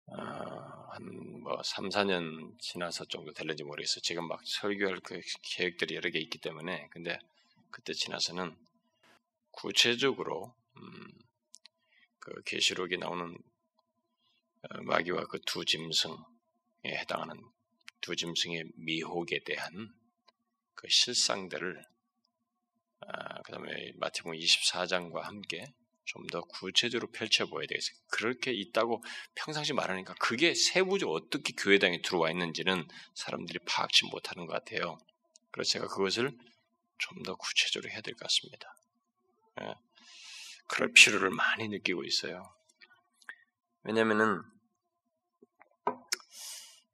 [0.07, 4.01] 어, 한뭐 3, 4년 지나서 정도 될는지 모르겠어요.
[4.01, 7.19] 지금 막 설교할 그 계획들이 여러 개 있기 때문에 근데
[7.71, 8.55] 그때 지나서는
[9.51, 11.11] 구체적으로 음,
[12.19, 13.37] 그 계시록에 나오는
[14.63, 16.17] 어, 마귀와 그 두 짐승
[16.85, 17.41] 에 해당하는
[18.01, 19.93] 두 짐승의 미혹에 대한
[20.75, 21.81] 그 실상들을
[23.07, 25.73] 아, 그 다음에 마태복음 24장과 함께
[26.05, 27.95] 좀 더 구체적으로 펼쳐보아야 되겠어요.
[28.09, 29.03] 그렇게 있다고
[29.35, 34.97] 평상시 말하니까 그게 세부적으로 어떻게 교회당에 들어와 있는지는 사람들이 파악치 못하는 것 같아요.
[35.51, 36.37] 그래서 제가 그것을
[36.97, 38.75] 좀 더 구체적으로 해야 될 것 같습니다.
[39.61, 39.75] 예.
[40.67, 42.53] 그럴 필요를 많이 느끼고 있어요.
[43.83, 44.41] 왜냐면은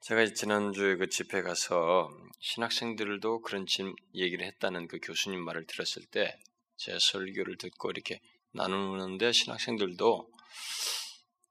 [0.02, 2.10] 제가 지난주에 그 집회 가서
[2.40, 3.66] 신학생들도 그런
[4.16, 6.40] 얘기를 했다는 그 교수님 말을 들었을 때
[6.80, 8.22] 제 설교를 듣고 이렇게
[8.54, 10.32] 나누는데 신학생들도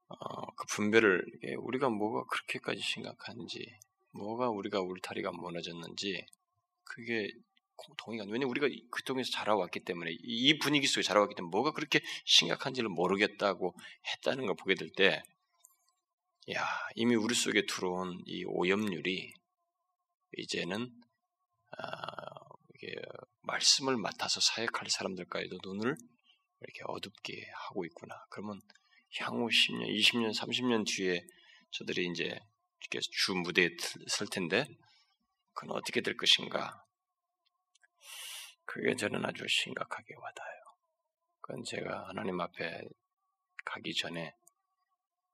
[0.07, 1.23] 어, 그 분별을
[1.59, 3.63] 우리가 뭐가 그렇게까지 심각한지
[4.09, 6.25] 뭐가 우리가 울타리가 무너졌는지
[6.83, 7.29] 그게
[7.99, 12.01] 동의가 왜냐 면 우리가 그 동에서 자라왔기 때문에 이 분위기 속에 자라왔기 때문에 뭐가 그렇게
[12.25, 13.75] 심각한지를 모르겠다고
[14.11, 15.21] 했다는 걸 보게 될 때
[16.51, 19.31] 야, 이미 우리 속에 들어온 이 오염률이
[20.39, 20.89] 이제는
[21.77, 22.39] 아,
[23.41, 25.95] 말씀을 맡아서 사역할 사람들까지도 눈을
[26.61, 28.15] 이렇게 어둡게 하고 있구나.
[28.29, 28.61] 그러면
[29.17, 31.25] 향후 10년, 20년, 30년 뒤에
[31.71, 32.39] 저들이 이제
[33.11, 33.69] 주 무대에
[34.07, 34.65] 설 텐데
[35.53, 36.85] 그건 어떻게 될 것인가?
[38.65, 40.59] 그게 저는 아주 심각하게 와닿아요.
[41.41, 42.81] 그건 제가 하나님 앞에
[43.65, 44.35] 가기 전에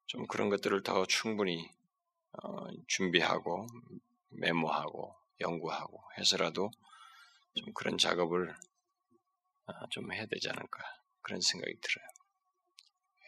[0.07, 1.69] 좀 그런 것들을 더 충분히
[2.43, 3.67] 어, 준비하고
[4.39, 6.71] 메모하고 연구하고 해서라도
[7.55, 8.49] 좀 그런 작업을
[9.67, 10.83] 어, 좀 해야 되지 않을까
[11.21, 12.07] 그런 생각이 들어요.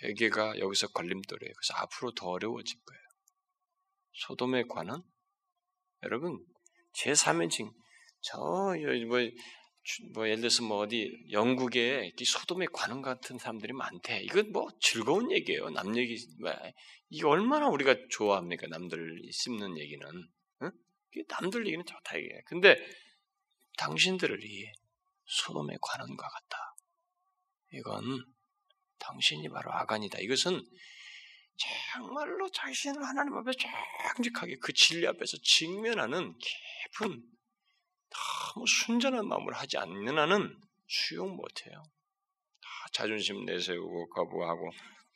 [0.03, 1.53] 회개가 여기서 걸림돌이에요.
[1.53, 3.01] 그래서 앞으로 더 어려워질 거예요.
[4.13, 5.03] 소돔에 관한
[6.03, 6.45] 여러분
[6.93, 7.73] 제 3인칭
[8.21, 8.75] 저뭐
[10.13, 14.21] 뭐 예를 들어서 뭐 어디 영국에 소돔에 관원 같은 사람들이 많대.
[14.23, 15.69] 이건 뭐 즐거운 얘기예요.
[15.69, 16.51] 남 얘기 뭐,
[17.09, 18.67] 이게 얼마나 우리가 좋아합니까?
[18.67, 20.05] 남들 씹는 얘기는.
[21.15, 21.23] 응?
[21.27, 22.41] 남들 얘기는 좋다 이게.
[22.45, 22.75] 근데
[23.77, 24.71] 당신들이
[25.25, 26.75] 소돔에 관원과 같다.
[27.73, 28.25] 이건
[28.99, 30.19] 당신이 바로 아간이다.
[30.19, 30.61] 이것은
[31.57, 33.51] 정말로 자신을 하나님 앞에
[34.15, 37.23] 정직하게 그 진리 앞에서 직면하는 깊은
[38.09, 40.55] 너무 순전한 마음을 하지 않는 한은
[40.87, 41.83] 수용 못해요.
[42.61, 44.71] 다 자존심 내세우고 거부하고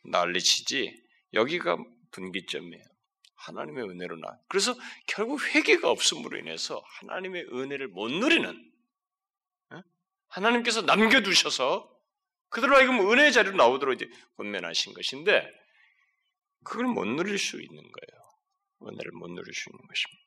[0.06, 0.94] 난리치지
[1.34, 1.78] 여기가
[2.12, 2.91] 분기점이에요.
[3.42, 4.40] 하나님의 은혜로 나.
[4.48, 4.76] 그래서
[5.08, 8.72] 결국 회개가 없음으로 인해서 하나님의 은혜를 못 누리는
[10.28, 11.90] 하나님께서 남겨두셔서
[12.50, 15.50] 그들로 하여금 은혜의 자리로 나오도록 이제 권면하신 것인데
[16.64, 18.22] 그걸 못 누릴 수 있는 거예요.
[18.84, 20.22] 은혜를 못 누릴 수 있는 것입니다.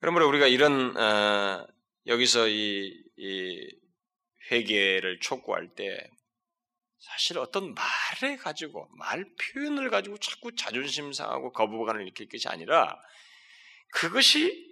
[0.00, 1.66] 그러므로 우리가 이런 어,
[2.06, 3.80] 여기서 이, 이
[4.50, 6.08] 회개를 촉구할 때
[7.00, 13.00] 사실 어떤 말을 가지고 말 표현을 가지고 자꾸 자존심 상하고 거부감을 일으킬 것이 아니라
[13.92, 14.70] 그것이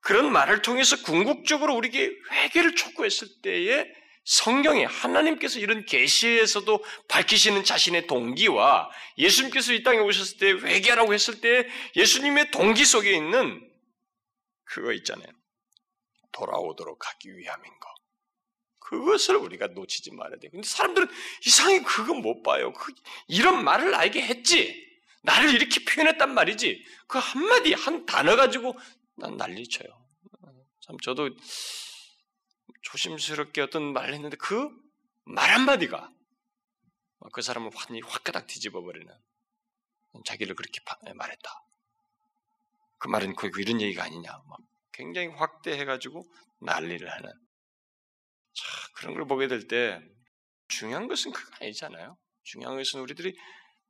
[0.00, 3.92] 그런 말을 통해서 궁극적으로 우리에게 회개를 촉구했을 때에
[4.24, 11.68] 성경에 하나님께서 이런 계시에서도 밝히시는 자신의 동기와 예수님께서 이 땅에 오셨을 때 회개하라고 했을 때
[11.96, 13.68] 예수님의 동기 속에 있는
[14.64, 15.28] 그거 있잖아요.
[16.32, 17.95] 돌아오도록 하기 위함인 거.
[18.86, 20.48] 그것을 우리가 놓치지 말아야 돼.
[20.48, 21.08] 근데 사람들은
[21.44, 22.72] 이상하게 그거 못 봐요.
[22.72, 22.92] 그,
[23.28, 24.84] 이런 말을 알게 했지.
[25.22, 26.84] 나를 이렇게 표현했단 말이지.
[27.08, 28.78] 그 한마디, 한 단어 가지고
[29.16, 29.88] 난 난리쳐요.
[30.80, 31.30] 참 저도
[32.82, 34.86] 조심스럽게 어떤 말을 했는데 그
[35.26, 36.12] 말 한마디가
[37.32, 39.12] 그 사람을 완전히 확가닥 뒤집어 버리는
[40.24, 40.80] 자기를 그렇게
[41.14, 41.64] 말했다.
[42.98, 44.30] 그 말은 그 이런 얘기가 아니냐.
[44.46, 44.60] 막
[44.92, 46.24] 굉장히 확대해가지고
[46.60, 47.32] 난리를 하는.
[48.56, 50.00] 자, 그런 걸 보게 될 때
[50.68, 52.16] 중요한 것은 그거 아니잖아요.
[52.42, 53.36] 중요한 것은 우리들이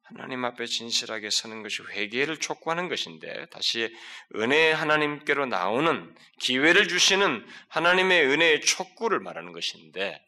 [0.02, 3.92] 하나님 앞에 진실하게 서는 것이 회개를 촉구하는 것인데 다시
[4.37, 10.24] 은혜 하나님께로 나오는 기회를 주시는 하나님의 은혜의 촉구를 말하는 것인데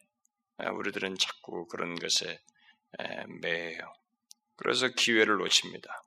[0.57, 2.39] 우리들은 자꾸 그런 것에
[3.41, 3.79] 매해요.
[4.57, 6.03] 그래서 기회를 놓칩니다.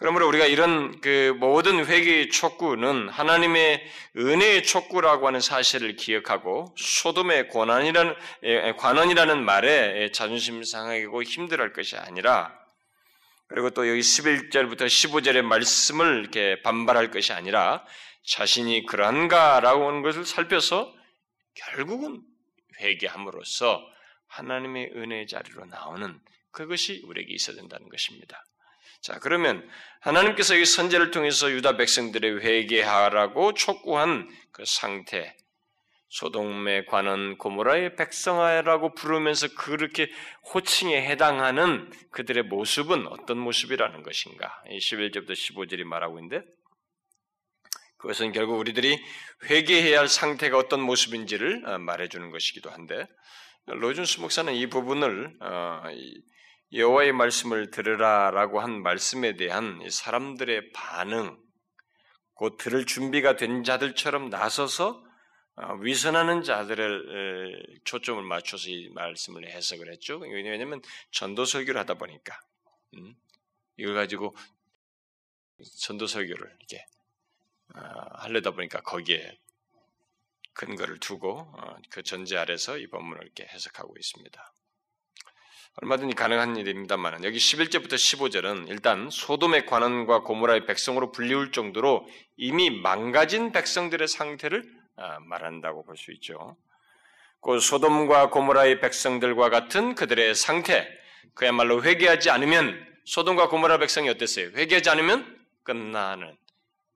[0.00, 3.86] 그러므로 우리가 이런 그 모든 회개의 촉구는 하나님의
[4.16, 8.14] 은혜의 촉구라고 하는 사실을 기억하고 소돔의 권한이라는
[8.78, 12.58] 관원이라는 말에 자존심 상하고 힘들어할 것이 아니라
[13.48, 17.84] 그리고 또 여기 11절부터 15절의 말씀을 이렇게 반발할 것이 아니라
[18.26, 20.94] 자신이 그러한가라고 하는 것을 살펴서
[21.54, 22.22] 결국은
[22.80, 23.86] 회개함으로써
[24.28, 26.18] 하나님의 은혜의 자리로 나오는
[26.52, 28.42] 그것이 우리에게 있어야 된다는 것입니다.
[29.00, 29.66] 자, 그러면
[30.00, 35.36] 하나님께서 이 선제를 통해서 유다 백성들의 회개하라고 촉구한 그 상태,
[36.08, 40.10] 소돔에 관한 고모라의 백성아라고 부르면서 그렇게
[40.52, 44.62] 호칭에 해당하는 그들의 모습은 어떤 모습이라는 것인가?
[44.68, 46.44] 11절부터 15절이 말하고 있는데
[47.98, 48.98] 그것은 결국 우리들이
[49.44, 53.06] 회개해야 할 상태가 어떤 모습인지를 어, 말해주는 것이기도 한데
[53.66, 55.82] 로준스 목사는 이 부분을 어,
[56.72, 61.36] 여호와의 말씀을 들으라라고 한 말씀에 대한 사람들의 반응,
[62.34, 65.04] 곧 들을 준비가 된 자들처럼 나서서
[65.56, 70.18] 어, 위선하는 자들을 초점을 맞춰서 이 말씀을 해석을 했죠.
[70.18, 70.80] 왜냐하면
[71.10, 72.40] 전도 설교를 하다 보니까
[72.94, 73.14] 음,
[73.76, 74.34] 이걸 가지고
[75.80, 76.86] 전도 설교를 이렇게
[77.74, 77.80] 어,
[78.20, 79.38] 하려다 보니까 거기에
[80.54, 84.52] 근거를 두고 어, 그 전제 아래서 이 본문을 이렇게 해석하고 있습니다.
[85.76, 92.06] 얼마든지 가능한 일입니다만 여기 11절부터 15절은 일단 소돔의 관원과 고모라의 백성으로 불리울 정도로
[92.36, 94.64] 이미 망가진 백성들의 상태를
[94.96, 96.56] 아, 말한다고 볼 수 있죠.
[97.40, 100.86] 그 소돔과 고모라의 백성들과 같은 그들의 상태,
[101.34, 104.48] 그야말로 회개하지 않으면 소돔과 고모라 백성이 어땠어요?
[104.48, 106.36] 회개하지 않으면 끝나는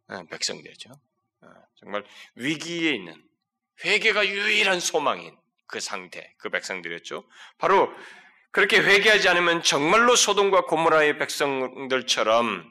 [0.09, 0.91] 아, 백성들이죠.
[1.41, 3.15] 아, 정말 위기에 있는
[3.85, 5.35] 회개가 유일한 소망인
[5.67, 7.25] 그 상태, 그 백성들이었죠.
[7.57, 7.91] 바로
[8.55, 12.65] 그렇게 회개하지 않으면 정말로 소돔과 고모라의 백성들처럼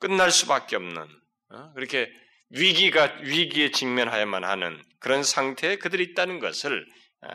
[0.00, 1.02] 끝날 수밖에 없는
[1.50, 1.72] 어?
[1.74, 2.12] 그렇게
[2.50, 6.84] 위기가 위기에 직면하야만 하는 그런 상태에 그들이 있다는 것을
[7.20, 7.28] 아,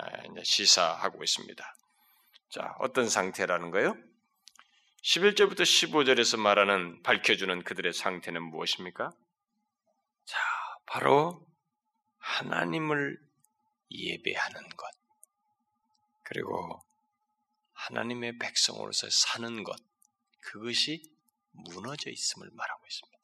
[0.43, 1.73] 시사하고 있습니다.
[2.49, 3.95] 자, 어떤 상태라는 거요?
[5.05, 9.09] 11절부터 15절에서 말하는 밝혀주는 그들의 상태는 무엇입니까?
[10.25, 10.37] 자,
[10.85, 11.47] 바로
[12.17, 13.17] 하나님을
[13.89, 14.85] 예배하는 것.
[16.25, 16.88] 그리고
[17.79, 19.75] 하나님의 백성으로서 사는 것,
[20.41, 21.01] 그것이
[21.51, 23.19] 무너져 있음을 말하고 있습니다.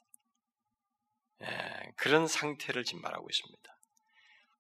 [1.42, 3.76] 예, 그런 상태를 지금 말하고 있습니다.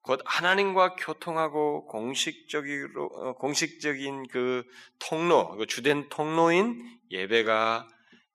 [0.01, 4.63] 곧 하나님과 교통하고 공식적으로 어, 공식적인 그
[4.99, 7.87] 통로, 그 주된 통로인 예배가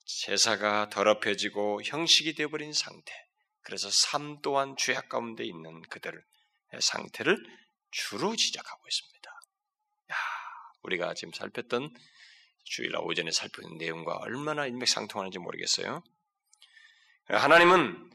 [0.04, 3.12] 제사가 더럽혀지고 형식이 되어버린 상태.
[3.60, 6.20] 그래서 삶 또한 죄악 가운데 있는 그들의
[6.80, 7.36] 상태를
[7.90, 9.19] 주로 지적하고 있습니다.
[10.80, 11.94] 야, 우리가 지금 살폈던
[12.64, 16.02] 주일날 오전에 살펴본 내용과 얼마나 인맥상통하는지 모르겠어요.
[17.28, 18.10] 하나님은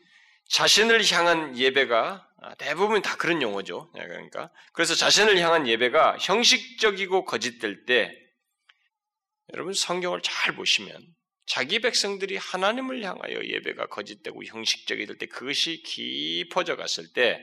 [0.49, 3.91] 자신을 향한 예배가 대부분 다 그런 용어죠.
[3.93, 8.12] 그러니까 그래서 자신을 향한 예배가 형식적이고 거짓될 때
[9.54, 11.01] 여러분 성경을 잘 보시면
[11.47, 17.39] 자기 백성들이 하나님을 향하여 예배가 거짓되고 형식적이 될 때 그것이 깊어져 갔을 때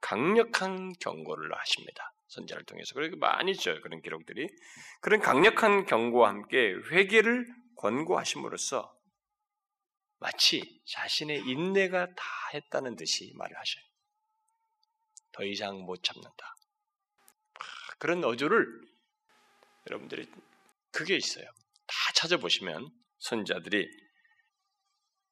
[0.00, 2.13] 강력한 경고를 하십니다.
[2.34, 4.48] 선자를 통해서 그렇게 많이 있죠 그런 기록들이
[5.00, 8.94] 그런 강력한 경고와 함께 회개를 권고하심으로써
[10.18, 13.84] 마치 자신의 인내가 다 했다는 듯이 말을 하셔요.
[15.32, 16.54] 더 이상 못 참는다.
[17.98, 18.66] 그런 어조를
[19.86, 20.26] 여러분들이
[20.92, 21.44] 그게 있어요.
[21.86, 23.86] 다 찾아보시면 선자들이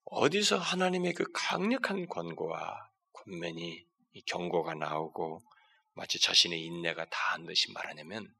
[0.04, 3.86] 어디서 하나님의 그 강력한 권고와 권면이
[4.26, 5.40] 경고가 나오고
[5.94, 8.34] 마치 자신의 인내가 다한 듯이 말하냐면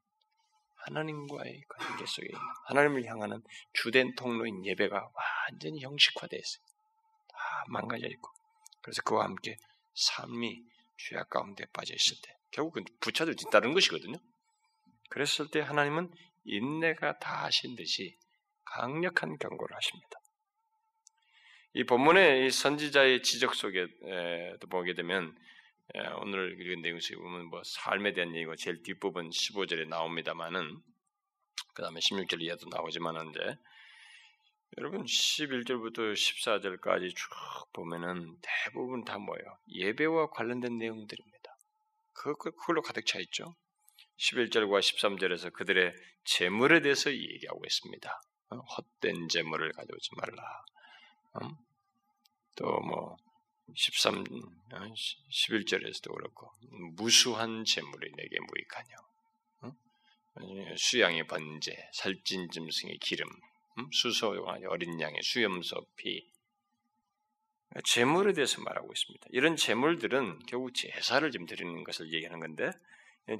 [0.85, 2.27] 하나님과의 관계 속에
[2.67, 3.41] 하나님을 향하는
[3.73, 5.11] 주된 통로인 예배가
[5.49, 6.63] 완전히 형식화되어 있어요.
[7.29, 8.29] 다 망가져 있고
[8.81, 9.55] 그래서 그와 함께
[9.93, 10.61] 삶이
[10.97, 14.17] 죄악 가운데 빠져 있을 때 결국은 부처들 뒤따르는 것이거든요.
[15.09, 16.11] 그랬을 때 하나님은
[16.45, 18.17] 인내가 다 하신 듯이
[18.65, 20.19] 강력한 경고를 하십니다.
[21.75, 23.87] 이 본문의 이 선지자의 지적 속에
[24.59, 25.35] 또 보게 되면
[26.21, 30.81] 오늘 읽은 내용 속에 보면 뭐 삶에 대한 얘기가 제일 뒷부분 15절에 나옵니다만은
[31.73, 33.57] 그 다음에 16절 이하도 나오지만 이제
[34.77, 37.29] 여러분 11절부터 14절까지 쭉
[37.73, 39.57] 보면은 대부분 다 뭐예요?
[39.67, 41.57] 예배와 관련된 내용들입니다.
[42.13, 43.53] 그, 그, 그걸로 가득 차 있죠.
[44.17, 45.93] 11절과 13절에서 그들의
[46.25, 48.21] 재물에 대해서 얘기하고 있습니다.
[48.49, 50.65] 어, 헛된 재물을 가져오지 말라.
[51.41, 51.55] 음?
[52.55, 53.17] 또뭐
[53.75, 56.51] 13, 11절에서도 그렇고
[56.95, 58.95] 무수한 재물이 내게 무익하냐.
[59.61, 59.71] 어?
[60.77, 63.27] 수양의 번제, 살찐 짐승의 기름,
[63.77, 63.89] 음?
[63.91, 66.29] 수소와 어린 양의 수염소 피,
[67.85, 69.27] 재물에 대해서 말하고 있습니다.
[69.31, 72.71] 이런 재물들은 결국 제사를 지금 드리는 것을 얘기하는 건데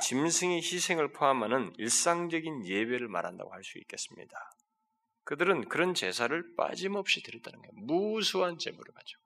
[0.01, 4.35] 짐승의 희생을 포함하는 일상적인 예배를 말한다고 할 수 있겠습니다.
[5.25, 7.71] 그들은 그런 제사를 빠짐없이 드렸다는 거예요.
[7.85, 9.21] 무수한 제물을 가지고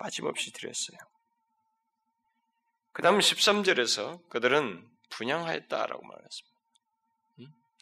[0.00, 0.98] 빠짐없이 드렸어요.
[2.92, 6.60] 그 다음 13절에서 그들은 분양하였다라고 말했습니다.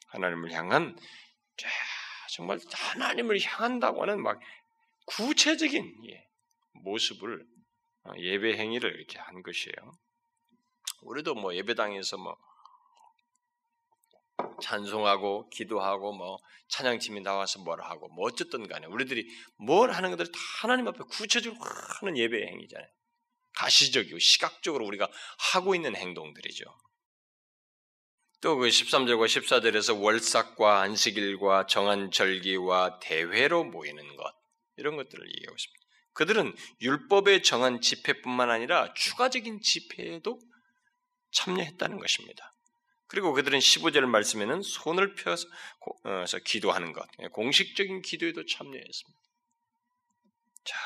[0.09, 0.99] 하나님을 향한
[2.31, 4.41] 정말 하나님을 향한다고 하는 막
[5.07, 6.29] 구체적인 예,
[6.85, 7.47] 모습을
[8.05, 9.99] 어, 예배 행위를 이렇게 한 것이에요.
[11.03, 12.37] 우리도 뭐 예배당에서 뭐
[14.63, 16.39] 찬송하고 기도하고 뭐
[16.69, 21.61] 찬양팀이 나와서 뭘 하고 뭐 어쨌든 간에 우리들이 뭘 하는 것들 다 하나님 앞에 구체적으로
[22.01, 22.89] 하는 예배 행위잖아요.
[23.55, 25.09] 가시적이고 시각적으로 우리가
[25.53, 26.65] 하고 있는 행동들이죠.
[28.41, 34.33] 또 그 13절과 14절에서 월삭과 안식일과 정한 절기와 대회로 모이는 것
[34.77, 35.79] 이런 것들을 얘기하고 있습니다.
[36.13, 40.39] 그들은 율법에 정한 집회뿐만 아니라 추가적인 집회에도
[41.33, 42.53] 참여했다는 것입니다.
[43.09, 45.49] 그리고 그들은 15절 말씀에는 손을 펴서
[46.05, 49.21] 어, 기도하는 것, 예, 공식적인 기도에도 참여했습니다.
[50.65, 50.77] 자,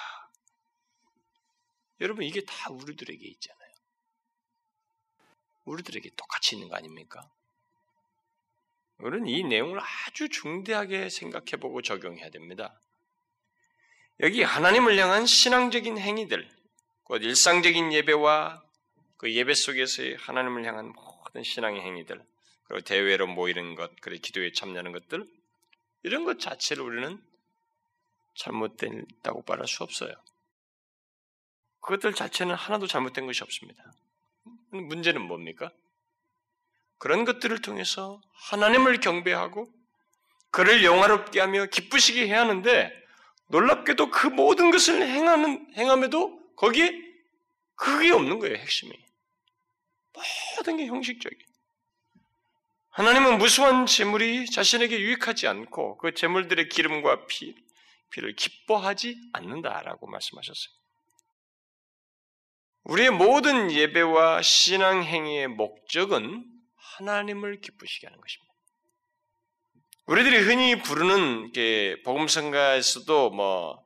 [2.01, 3.73] 여러분 이게 다 우리들에게 있잖아요.
[5.64, 7.29] 우리들에게 똑같이 있는 거 아닙니까?
[8.99, 12.81] 우리는 이 내용을 아주 중대하게 생각해보고 적용해야 됩니다.
[14.20, 16.49] 여기 하나님을 향한 신앙적인 행위들,
[17.03, 18.62] 곧 일상적인 예배와
[19.16, 20.93] 그 예배 속에서의 하나님을 향한
[21.33, 22.22] 모든 신앙의 행위들,
[22.64, 25.26] 그리고 대회로 모이는 것, 그리고 기도에 참여하는 것들,
[26.03, 27.22] 이런 것 자체를 우리는
[28.35, 30.12] 잘못됐다고 말할 수 없어요.
[31.80, 33.83] 그것들 자체는 하나도 잘못된 것이 없습니다.
[34.70, 35.70] 문제는 뭡니까?
[36.99, 39.72] 그런 것들을 통해서 하나님을 경배하고
[40.51, 42.93] 그를 영화롭게 하며 기쁘시게 해야 하는데
[43.49, 46.93] 놀랍게도 그 모든 것을 행하는 행함에도 거기에
[47.74, 48.93] 그게 없는 거예요, 핵심이.
[50.15, 51.53] 모든 게 형식적이에요.
[52.91, 57.55] 하나님은 무수한 재물이 자신에게 유익하지 않고 그 재물들의 기름과 피,
[58.11, 60.75] 피를 기뻐하지 않는다라고 말씀하셨어요.
[62.85, 66.45] 우리의 모든 예배와 신앙 행위의 목적은
[66.75, 68.53] 하나님을 기쁘시게 하는 것입니다.
[70.07, 71.53] 우리들이 흔히 부르는
[72.05, 73.83] 복음성가에서도 뭐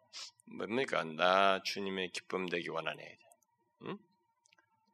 [0.57, 1.05] 뭡니까?
[1.05, 3.19] 나 주님의 기쁨 되기 원하네.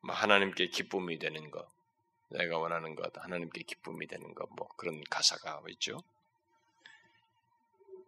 [0.04, 0.06] 응?
[0.06, 1.68] 뭐 하나님께 기쁨이 되는 것,
[2.30, 6.02] 내가 원하는 것, 하나님께 기쁨이 되는 것, 뭐 그런 가사가 있죠.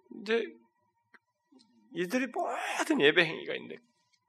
[0.09, 0.45] 근데
[1.95, 3.79] 이들이 모든 예배 행위가 있는데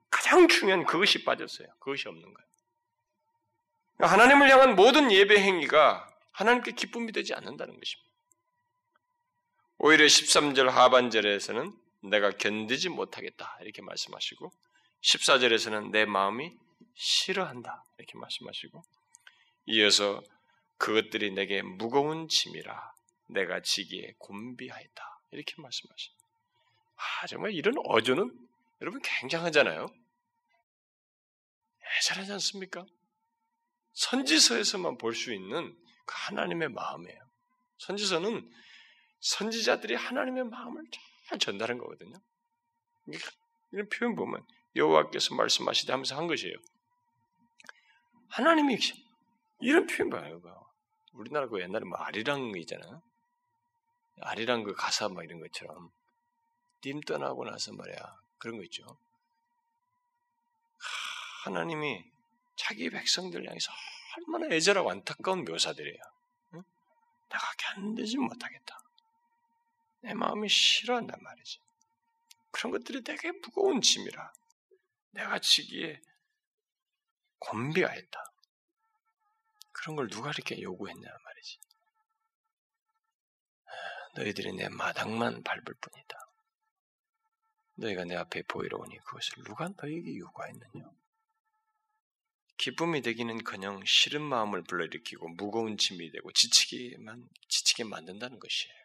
[0.09, 1.67] 가장 중요한 그것이 빠졌어요.
[1.79, 2.45] 그것이 없는 거예요.
[3.99, 8.11] 하나님을 향한 모든 예배 행위가 하나님께 기쁨이 되지 않는다는 것입니다.
[9.77, 14.51] 오히려 13절 하반절에서는 내가 견디지 못하겠다 이렇게 말씀하시고
[15.01, 16.57] 14절에서는 내 마음이
[16.95, 18.81] 싫어한다 이렇게 말씀하시고
[19.67, 20.21] 이어서
[20.77, 22.93] 그것들이 내게 무거운 짐이라
[23.27, 26.25] 내가 지기에 곤비하였다 이렇게 말씀하십니다.
[26.95, 28.31] 아 정말 이런 어조는
[28.81, 29.87] 여러분 굉장하잖아요.
[31.97, 32.85] 예전하지 않습니까?
[33.93, 35.75] 선지서에서만 볼 수 있는
[36.05, 37.19] 그 하나님의 마음이에요.
[37.77, 38.49] 선지서는
[39.19, 40.83] 선지자들이 하나님의 마음을
[41.27, 42.15] 잘 전달한 거거든요.
[43.71, 46.55] 이런 표현 보면 여호와께서 말씀하시되 하면서 한 것이에요.
[48.29, 48.77] 하나님이
[49.59, 50.41] 이런 표현 봐요.
[51.13, 53.01] 우리나라 그 옛날에 뭐 아리랑 있잖아요.
[54.21, 55.91] 아리랑 그 가사 막 이런 것처럼
[56.83, 57.97] 님 떠나고 나서 말이야
[58.37, 58.97] 그런 거 있죠.
[61.43, 62.03] 하나님이
[62.55, 63.71] 자기 백성들 향해서
[64.17, 65.99] 얼마나 애절하고 안타까운 묘사들이에요.
[66.53, 66.63] 응?
[67.29, 68.79] 내가 견디지 못하겠다.
[70.01, 71.59] 내 마음이 싫어한단 말이지.
[72.51, 74.31] 그런 것들이 되게 무거운 짐이라.
[75.11, 75.99] 내가 지기에
[77.45, 78.23] 곤비하였다.
[79.71, 81.59] 그런 걸 누가 이렇게 요구했냐 말이지.
[84.15, 86.17] 너희들이 내 마당만 밟을 뿐이다.
[87.75, 90.89] 너희가 내 앞에 보이러 오니 그것을 누가 너희에게 요구하였느냐?
[92.57, 98.75] 기쁨이 되기는커녕 싫은 마음을 불러일으키고 무거운 짐이 되고 지치기만 지치게 만든다는 것이에요.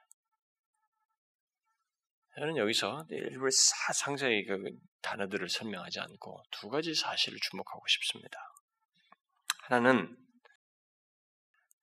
[2.34, 4.70] 저는 여기서 일부 상세히 그
[5.02, 8.49] 단어들을 설명하지 않고 두 가지 사실을 주목하고 싶습니다.
[9.70, 10.16] 하나는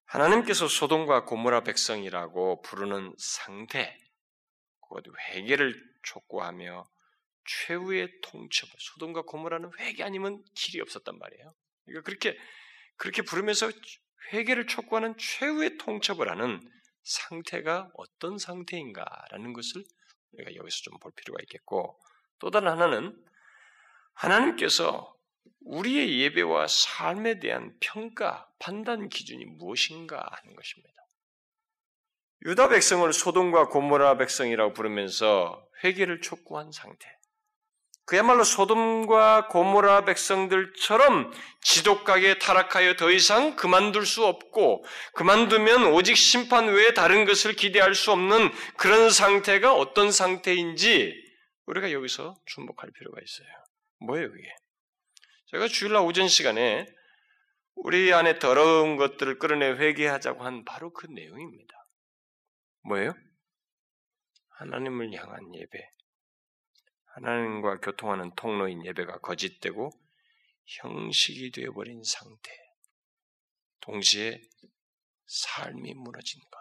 [0.08, 3.98] 하나님께서 소돔과 고모라 백성이라고 부르는 상태,
[4.82, 5.74] 곧 회개를
[6.04, 6.84] 촉구하며
[7.46, 11.54] 최후의 통첩, 소돔과 고모라는 회개 아니면 길이 없었단 말이에요.
[11.86, 12.38] 그러니까 그렇게
[12.98, 13.72] 그렇게 부르면서
[14.34, 16.60] 회개를 촉구하는 최후의 통첩을 하는
[17.04, 19.86] 상태가 어떤 상태인가라는 것을
[20.34, 21.98] 우리가 여기서 좀 볼 필요가 있겠고
[22.40, 23.18] 또 다른 하나는
[24.14, 25.17] 하나님께서
[25.62, 30.94] 우리의 예배와 삶에 대한 평가, 판단 기준이 무엇인가 하는 것입니다.
[32.46, 37.08] 유다 백성을 소돔과 고모라 백성이라고 부르면서 회개를 촉구한 상태.
[38.06, 46.94] 그야말로 소돔과 고모라 백성들처럼 지독하게 타락하여 더 이상 그만둘 수 없고 그만두면 오직 심판 외에
[46.94, 51.14] 다른 것을 기대할 수 없는 그런 상태가 어떤 상태인지
[51.66, 53.48] 우리가 여기서 주목할 필요가 있어요.
[54.00, 54.48] 뭐예요, 그게?
[55.48, 56.86] 제가 주일날 오전 시간에
[57.76, 61.74] 우리 안에 더러운 것들을 끌어내 회개하자고 한 바로 그 내용입니다.
[62.82, 63.14] 뭐예요?
[64.50, 65.90] 하나님을 향한 예배.
[67.06, 69.92] 하나님과 교통하는 통로인 예배가 거짓되고
[70.66, 72.52] 형식이 되어버린 상태.
[73.80, 74.42] 동시에
[75.28, 76.60] 삶이 무너진 것.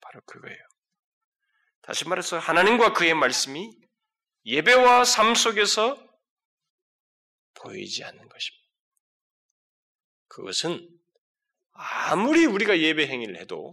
[0.00, 0.58] 바로 그거예요.
[1.80, 3.70] 다시 말해서 하나님과 그의 말씀이
[4.44, 6.13] 예배와 삶 속에서
[7.64, 8.64] 보이지 않는 것입니다.
[10.28, 10.88] 그것은
[11.72, 13.72] 아무리 우리가 예배 행위를 해도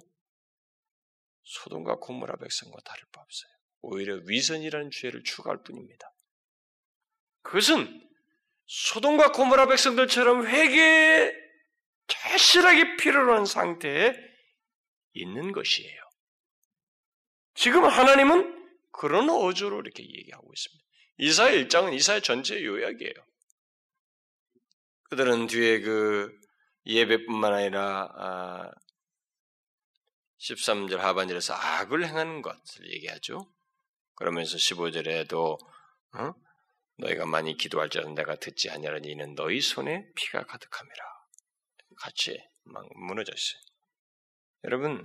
[1.43, 3.51] 소돔과 고모라 백성과 다를 바 없어요.
[3.81, 6.11] 오히려 위선이라는 죄를 추가할 뿐입니다.
[7.41, 8.09] 그것은
[8.65, 11.33] 소돔과 고모라 백성들처럼 회개에
[12.07, 14.13] 절실하게 필요로 한 상태에
[15.13, 16.01] 있는 것이에요.
[17.53, 18.61] 지금 하나님은
[18.91, 20.85] 그런 어조로 이렇게 얘기하고 있습니다.
[21.17, 23.30] 이사의 일장은 이사의 전체 요약이에요.
[25.11, 26.31] 그들은 뒤에 그
[26.85, 28.71] 예배뿐만 아니라
[30.39, 33.45] 13절 아, 하반절에서 악을 행하는 것을 얘기하죠.
[34.15, 35.57] 그러면서 15절에도
[36.13, 36.33] 어?
[36.95, 41.03] 너희가 많이 기도할지라도 내가 듣지 아니하니 이는 너희 손에 피가 가득함이라.
[41.97, 43.61] 같이 막 무너져 있어요.
[44.63, 45.03] 여러분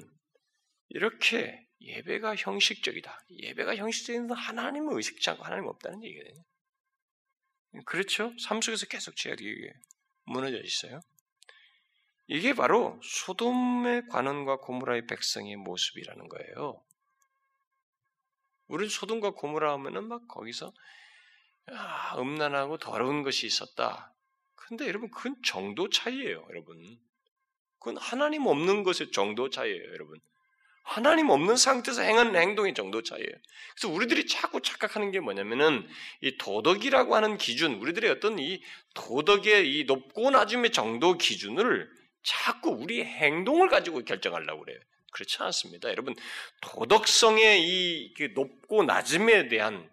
[0.89, 3.27] 이렇게 예배가 형식적이다.
[3.31, 6.45] 예배가 형식적인 건 하나님을 의식지 않고 하나님 없다는 얘기거든요.
[7.87, 8.33] 그렇죠?
[8.39, 9.73] 삶 속에서 계속 죄가 이게
[10.27, 11.01] 무너져 있어요.
[12.29, 16.83] 이게 바로 소돔의 관원과 고무라의 백성의 모습이라는 거예요.
[18.69, 20.73] 우리는 소돔과 고모라 하면은 막 거기서
[21.69, 24.13] 아, 음란하고 더러운 것이 있었다.
[24.55, 26.99] 근데 여러분 그건 정도 차이예요, 여러분.
[27.79, 30.21] 그건 하나님 없는 것의 정도 차이예요, 여러분.
[30.87, 33.29] 하나님 없는 상태에서 행하는 행동의 정도 차이예요.
[33.75, 35.87] 그래서 우리들이 자꾸 착각하는 게 뭐냐면은
[36.21, 38.63] 이 도덕이라고 하는 기준, 우리들의 어떤 이
[38.95, 41.91] 도덕의 이 높고 낮음의 정도 기준을
[42.23, 44.79] 자꾸 우리의 행동을 가지고 결정하려고 그래요.
[45.11, 45.91] 그렇지 않습니다.
[45.91, 46.15] 여러분,
[46.61, 49.91] 도덕성의 이그 높고 낮음에 대한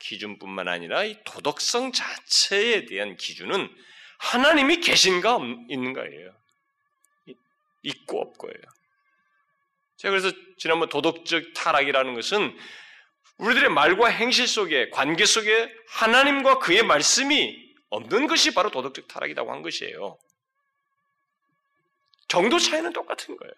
[0.00, 3.74] 기준뿐만 아니라 이 도덕성 자체에 대한 기준은
[4.18, 5.38] 하나님이 계신가
[5.70, 6.34] 있는 거예요.
[7.82, 8.81] 있고 없고예요.
[10.02, 12.58] 제가 그래서 지난번 도덕적 타락이라는 것은
[13.38, 17.56] 우리들의 말과 행실 속에 관계 속에 하나님과 그의 말씀이
[17.88, 20.18] 없는 것이 바로 도덕적 타락이라고 한 것이에요.
[22.26, 23.52] 정도 차이는 똑같은 거예요.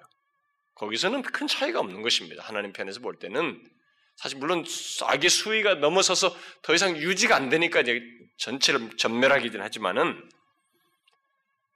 [0.75, 2.43] 거기서는 큰 차이가 없는 것입니다.
[2.43, 3.67] 하나님 편에서 볼 때는
[4.17, 4.67] 사실 물론
[5.03, 8.03] 악의 수위가 넘어서서 더 이상 유지가 안 되니까 이제
[8.37, 10.29] 전체를 전멸하기는 하지만은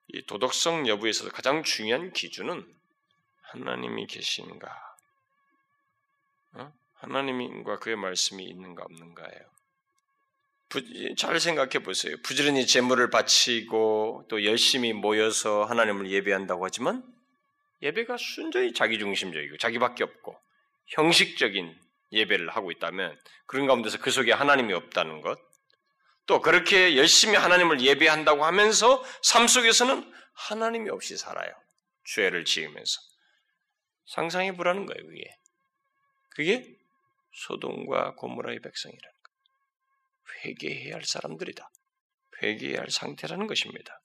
[0.09, 2.78] 이 도덕성 여부에 있어서 가장 중요한 기준은
[3.51, 4.69] 하나님이 계신가,
[6.55, 6.73] 어?
[6.95, 9.59] 하나님과 그의 말씀이 있는가 없는가예요.
[11.17, 12.17] 잘 생각해 보세요.
[12.23, 17.03] 부지런히 재물을 바치고 또 열심히 모여서 하나님을 예배한다고 하지만
[17.81, 20.39] 예배가 순전히 자기중심적이고 자기밖에 없고
[20.89, 21.75] 형식적인
[22.13, 25.39] 예배를 하고 있다면 그런 가운데서 그 속에 하나님이 없다는 것,
[26.27, 31.51] 또 그렇게 열심히 하나님을 예배한다고 하면서 삶 속에서는 하나님이 없이 살아요.
[32.05, 33.01] 죄를 지으면서.
[34.09, 35.39] 상상해 보라는 거예요, 그게.
[36.31, 36.79] 그게
[37.33, 40.45] 소돔과 고모라의 백성이라는 거예요.
[40.45, 41.71] 회개해야 할 사람들이다.
[42.43, 44.01] 회개해야 할 상태라는 것입니다.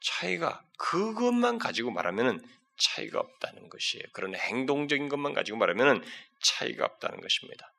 [0.00, 2.42] 차이가 그것만 가지고 말하면
[2.76, 4.04] 차이가 없다는 것이에요.
[4.12, 6.02] 그런 행동적인 것만 가지고 말하면
[6.40, 7.72] 차이가 없다는 것입니다.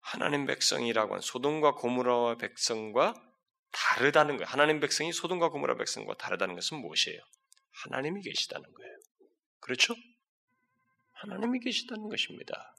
[0.00, 3.14] 하나님 백성이라고 한 소돔과 고무라와 백성과
[3.72, 4.48] 다르다는 거예요.
[4.48, 7.20] 하나님 백성이 소돔과 고무라 백성과 다르다는 것은 무엇이에요?
[7.72, 8.94] 하나님이 계시다는 거예요.
[9.64, 9.96] 그렇죠?
[11.12, 12.76] 하나님이 계시다는 것입니다.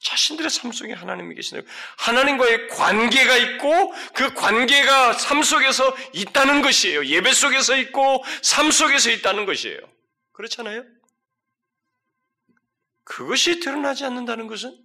[0.00, 1.64] 자신들의 삶 속에 하나님이 계시는
[1.98, 7.06] 하나님과의 관계가 있고 그 관계가 삶 속에서 있다는 것이에요.
[7.06, 9.78] 예배 속에서 있고 삶 속에서 있다는 것이에요.
[10.32, 10.84] 그렇잖아요?
[13.04, 14.76] 그것이 드러나지 않는다는 것은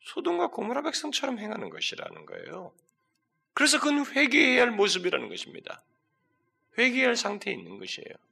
[0.00, 2.74] 소돔과 고모라 백성처럼 행하는 것이라는 거예요.
[3.54, 5.84] 그래서 그건 회개해야 할 모습이라는 것입니다.
[6.76, 8.27] 회개할 상태에 있는 것이에요.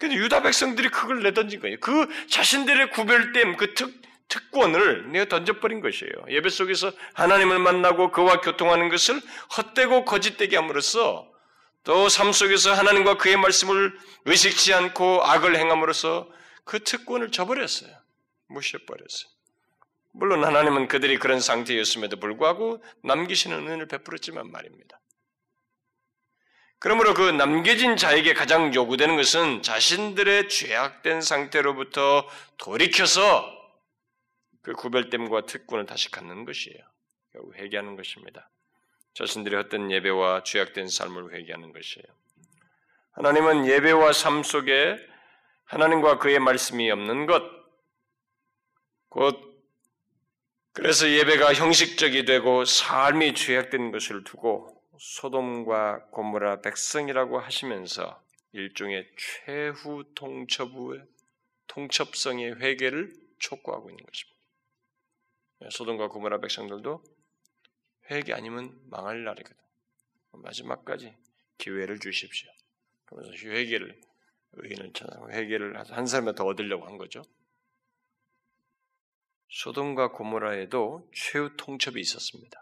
[0.00, 1.76] 근데 유다 백성들이 그걸 내던진 거예요.
[1.80, 6.12] 그 자신들의 구별됨, 그 특, 특권을 내가 던져버린 것이에요.
[6.30, 9.20] 예배 속에서 하나님을 만나고 그와 교통하는 것을
[9.56, 11.30] 헛되고 거짓되게 함으로써
[11.84, 13.92] 또 삶 속에서 하나님과 그의 말씀을
[14.26, 16.28] 의식치 않고 악을 행함으로써
[16.64, 17.90] 그 특권을 저버렸어요.
[18.48, 19.30] 무시해버렸어요.
[20.12, 24.99] 물론 하나님은 그들이 그런 상태였음에도 불구하고 남기시는 은혜를 베풀었지만 말입니다.
[26.80, 32.26] 그러므로 그 남겨진 자에게 가장 요구되는 것은 자신들의 죄악된 상태로부터
[32.56, 33.44] 돌이켜서
[34.62, 36.78] 그 구별됨과 특권을 다시 갖는 것이에요.
[37.32, 38.50] 결국 회개하는 것입니다.
[39.12, 42.06] 자신들의 헛된 예배와 죄악된 삶을 회개하는 것이에요.
[43.12, 44.96] 하나님은 예배와 삶 속에
[45.66, 47.42] 하나님과 그의 말씀이 없는 것,
[49.10, 49.38] 곧
[50.72, 58.22] 그래서 예배가 형식적이 되고 삶이 죄악된 것을 두고 소돔과 고모라 백성이라고 하시면서
[58.52, 61.06] 일종의 최후 통첩의
[61.68, 64.38] 통첩성의 회개를 촉구하고 있는 것입니다.
[65.70, 67.02] 소돔과 고모라 백성들도
[68.10, 69.56] 회개 아니면 망할 날이거든.
[70.32, 71.16] 마지막까지
[71.56, 72.50] 기회를 주십시오.
[73.06, 73.98] 그러면서 회개를
[74.52, 77.22] 의인을 찾아 회개를 한 사람을 더 얻으려고 한 거죠.
[79.48, 82.59] 소돔과 고모라에도 최후 통첩이 있었습니다.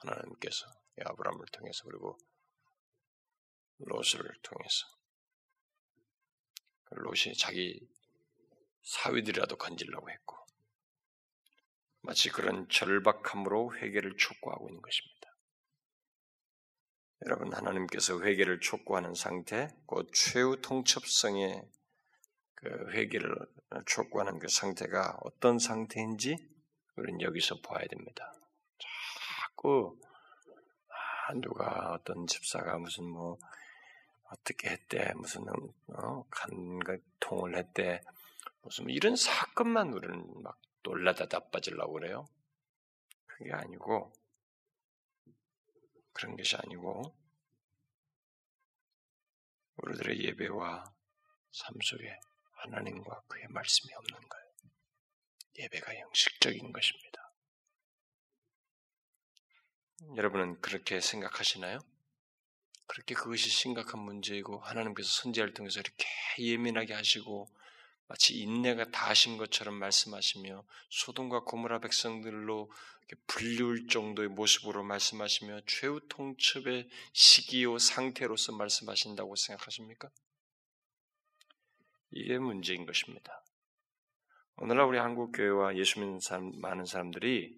[0.00, 0.66] 하나님께서
[1.04, 2.18] 아브라함을 통해서 그리고
[3.78, 4.86] 롯을 통해서
[6.84, 7.88] 그 롯이 자기
[8.82, 10.36] 사위들이라도 건질려고 했고
[12.02, 15.20] 마치 그런 절박함으로 회개를 촉구하고 있는 것입니다.
[17.26, 21.62] 여러분 하나님께서 회개를 촉구하는 상태, 곧 최후 통첩성의
[22.54, 23.34] 그 회개를
[23.86, 26.36] 촉구하는 그 상태가 어떤 상태인지
[26.96, 28.32] 우리는 여기서 봐야 됩니다.
[29.60, 30.00] 자꾸
[30.88, 33.38] 아, 누가 어떤 집사가 무슨 뭐
[34.24, 35.44] 어떻게 했대 무슨
[35.88, 38.00] 어, 간통을 했대
[38.62, 42.26] 무슨 뭐 이런 사건만 우리는 막 놀라다 나빠지려고 그래요.
[43.26, 44.12] 그게 아니고
[46.12, 47.14] 그런 것이 아니고
[49.76, 50.84] 우리들의 예배와
[51.52, 52.18] 삶 속에
[52.52, 54.46] 하나님과 그의 말씀이 없는 거예요.
[55.58, 57.29] 예배가 형식적인 것입니다.
[60.16, 61.78] 여러분은 그렇게 생각하시나요?
[62.86, 66.06] 그렇게 그것이 심각한 문제이고 하나님께서 선지자를 통해서 이렇게
[66.38, 67.48] 예민하게 하시고
[68.08, 72.72] 마치 인내가 다하신 것처럼 말씀하시며 소돔과 고모라 백성들로
[73.26, 80.10] 불리울 정도의 모습으로 말씀하시며 최후 통첩의 시기요 상태로서 말씀하신다고 생각하십니까?
[82.10, 83.44] 이게 문제인 것입니다.
[84.56, 87.56] 오늘날 우리 한국 교회와 예수 믿는 사람, 많은 사람들이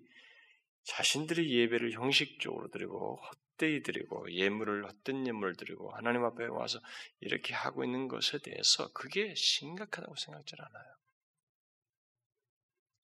[0.85, 6.81] 자신들의 예배를 형식적으로 드리고 헛되이 드리고 예물을 헛된 예물을 드리고 하나님 앞에 와서
[7.21, 10.95] 이렇게 하고 있는 것에 대해서 그게 심각하다고 생각하지 않아요.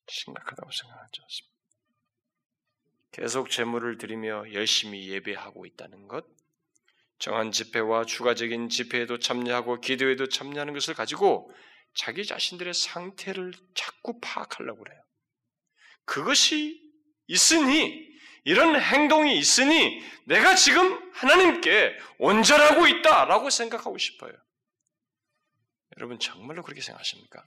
[0.08, 1.58] 심각하다고 생각하지 않습니다.
[3.12, 6.26] 계속 제물을 드리며 열심히 예배하고 있다는 것,
[7.18, 11.52] 정한 집회와 추가적인 집회에도 참여하고 기도에도 참여하는 것을 가지고
[11.94, 15.02] 자기 자신들의 상태를 자꾸 파악하려고 그래요.
[16.04, 16.87] 그것이
[17.28, 18.08] 있으니
[18.44, 24.32] 이런 행동이 있으니 내가 지금 하나님께 온전하고 있다라고 생각하고 싶어요.
[25.96, 27.44] 여러분 정말로 그렇게 생각하십니까?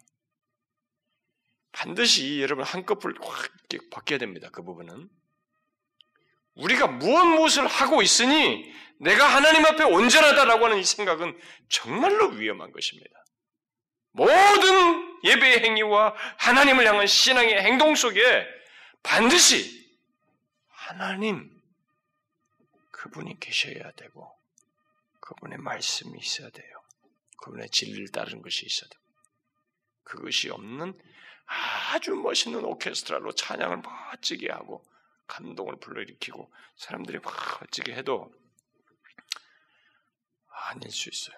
[1.71, 3.51] 반드시 여러분 한꺼풀 확
[3.91, 4.49] 바뀌어야 됩니다.
[4.51, 5.09] 그 부분은
[6.55, 13.23] 우리가 무엇 무엇을 하고 있으니 내가 하나님 앞에 온전하다라고 하는 이 생각은 정말로 위험한 것입니다.
[14.11, 18.45] 모든 예배의 행위와 하나님을 향한 신앙의 행동 속에
[19.03, 19.81] 반드시
[20.67, 21.61] 하나님
[22.91, 24.31] 그분이 계셔야 되고
[25.19, 26.81] 그분의 말씀이 있어야 돼요.
[27.37, 29.01] 그분의 진리를 따르는 것이 있어야 되고
[30.03, 30.99] 그것이 없는
[31.45, 34.85] 아주 멋있는 오케스트라로 찬양을 멋지게 하고
[35.27, 38.33] 감동을 불러일으키고 사람들이 멋지게 해도
[40.47, 41.37] 아닐 수 있어요.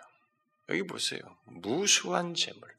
[0.69, 1.21] 여기 보세요.
[1.45, 2.75] 무수한 제물.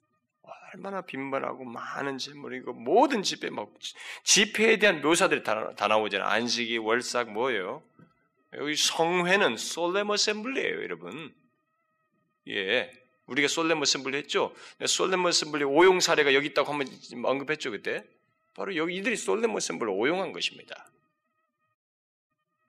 [0.75, 3.73] 얼마나 빈번하고 많은 제물이고 모든 집회 막
[4.25, 6.29] 집회에 대한 묘사들이 다, 다 나오잖아요.
[6.29, 7.83] 안식일 월삭 뭐예요?
[8.55, 11.35] 여기 성회는 solemn assembly예요, 여러분.
[12.49, 12.93] 예.
[13.27, 14.55] 우리가 solemn assembly 했죠?
[14.87, 16.89] solemn assembly 오용 사례가 여기 있다고 한번
[17.25, 18.05] 언급했죠, 그때?
[18.55, 20.89] 바로 여기 이들이 solemn assembly 오용한 것입니다.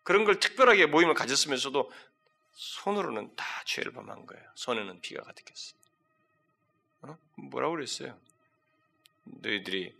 [0.03, 1.91] 그런 걸 특별하게 모임을 가졌으면서도
[2.53, 4.43] 손으로는 다 죄를 범한 거예요.
[4.56, 5.85] 손에는 피가 가득했어요.
[7.12, 7.18] 어?
[7.36, 8.18] 뭐라고 그랬어요?
[9.24, 9.93] 너희들이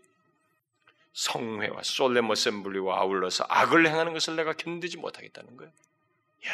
[1.14, 5.72] 성회와 solemn assembly와 아울러서 악을 행하는 것을 내가 견디지 못하겠다는 거예요.
[6.48, 6.52] 야,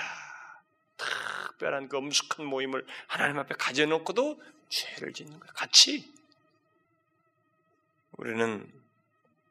[0.97, 5.53] 특별한 그 엄숙한 모임을 하나님 앞에 가져놓고도 죄를 짓는 거예요.
[5.53, 6.11] 같이.
[8.11, 8.71] 우리는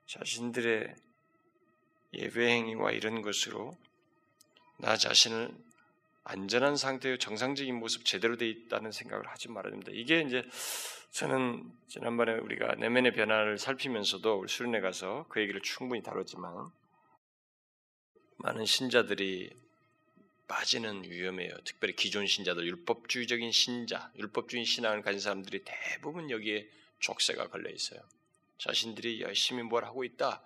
[0.07, 0.95] 자신들의
[2.15, 3.77] 예배 행위와 이런 것으로
[4.77, 5.53] 나 자신을
[6.25, 9.91] 안전한 상태의 정상적인 모습 제대로 돼 있다는 생각을 하지 말아야 됩니다.
[9.95, 10.45] 이게 이제
[11.13, 16.71] 저는 지난번에 우리가 내면의 변화를 살피면서도 우리 수련회 가서 그 얘기를 충분히 다뤘지만
[18.37, 19.51] 많은 신자들이
[20.47, 21.55] 빠지는 위험해요.
[21.65, 26.69] 특별히 기존 신자들, 율법주의적인 신자, 율법주의 신앙을 가진 사람들이 대부분 여기에
[26.99, 28.01] 족쇄가 걸려 있어요.
[28.59, 30.43] 자신들이 열심히 뭘 하고 있다.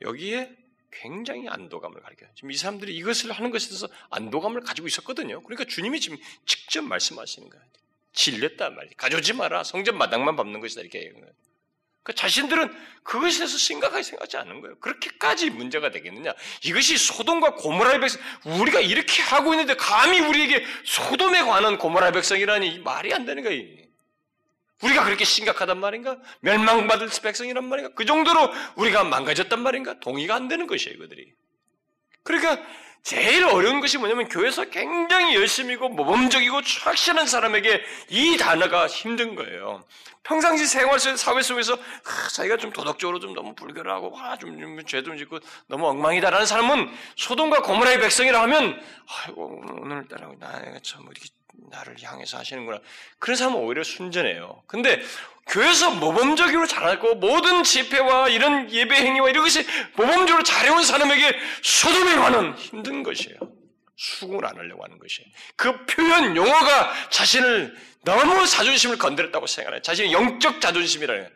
[0.00, 0.56] 여기에
[0.92, 2.28] 굉장히 안도감을 가르쳐요.
[2.34, 5.42] 지금 이 사람들이 이것을 하는 것에 대해서 안도감을 가지고 있었거든요.
[5.42, 7.64] 그러니까 주님이 지금 직접 말씀하시는 거예요.
[8.12, 8.92] 질렸다 말이야.
[8.96, 9.64] 가져오지 마라.
[9.64, 10.82] 성전 마당만 밟는 것이다.
[10.82, 11.10] 이렇게.
[11.10, 12.70] 그러니까 자신들은
[13.04, 14.78] 그것에 대해서 심각하게 생각하지 않는 거예요.
[14.80, 16.34] 그렇게까지 문제가 되겠느냐?
[16.64, 23.14] 이것이 소돔과 고모라의 백성, 우리가 이렇게 하고 있는데 감히 우리에게 소돔에 관한 고모라의 백성이라니 말이
[23.14, 23.82] 안 되는 거예요.
[24.82, 26.18] 우리가 그렇게 심각하단 말인가?
[26.40, 27.94] 멸망받을 백성이란 말인가?
[27.94, 30.00] 그 정도로 우리가 망가졌단 말인가?
[30.00, 31.32] 동의가 안 되는 것이에요, 그들이.
[32.24, 32.62] 그러니까
[33.02, 39.84] 제일 어려운 것이 뭐냐면 교회에서 굉장히 열심히고 모범적이고 확실한 사람에게 이 단어가 힘든 거예요.
[40.22, 45.16] 평상시 생활 사회 속에서 아, 자기가 좀 도덕적으로 좀 너무 불결하고 아, 좀, 좀 죄도
[45.16, 51.26] 짓고 너무 엉망이다라는 사람은 소돔과 고모라의 백성이라 하면 아이고 오늘따라 나가 참 이렇게
[51.70, 52.80] 나를 향해서 하시는구나.
[53.18, 54.62] 그런 사람은 오히려 순전해요.
[54.66, 55.02] 근데
[55.48, 59.64] 교회에서 모범적으로 잘하고 모든 집회와 이런 예배 행위와 이런 것이
[59.96, 63.38] 모범적으로 잘해온 사람에게 소돔에 관한 힘든 것이에요.
[63.96, 65.28] 수긍을 안 하려고 하는 것이에요.
[65.56, 69.82] 그 표현 용어가 자신을 너무 자존심을 건드렸다고 생각해요.
[69.82, 71.30] 자신의 영적 자존심이라는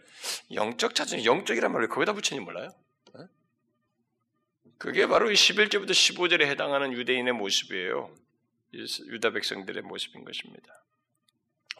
[0.54, 2.70] 영적 자존심, 영적이란 말을 거기다 붙이니 몰라요?
[3.14, 3.26] 어?
[4.78, 8.10] 그게 바로 이 11절부터 15절에 해당하는 유대인의 모습이에요.
[8.78, 10.84] 유다 백성들의 모습인 것입니다.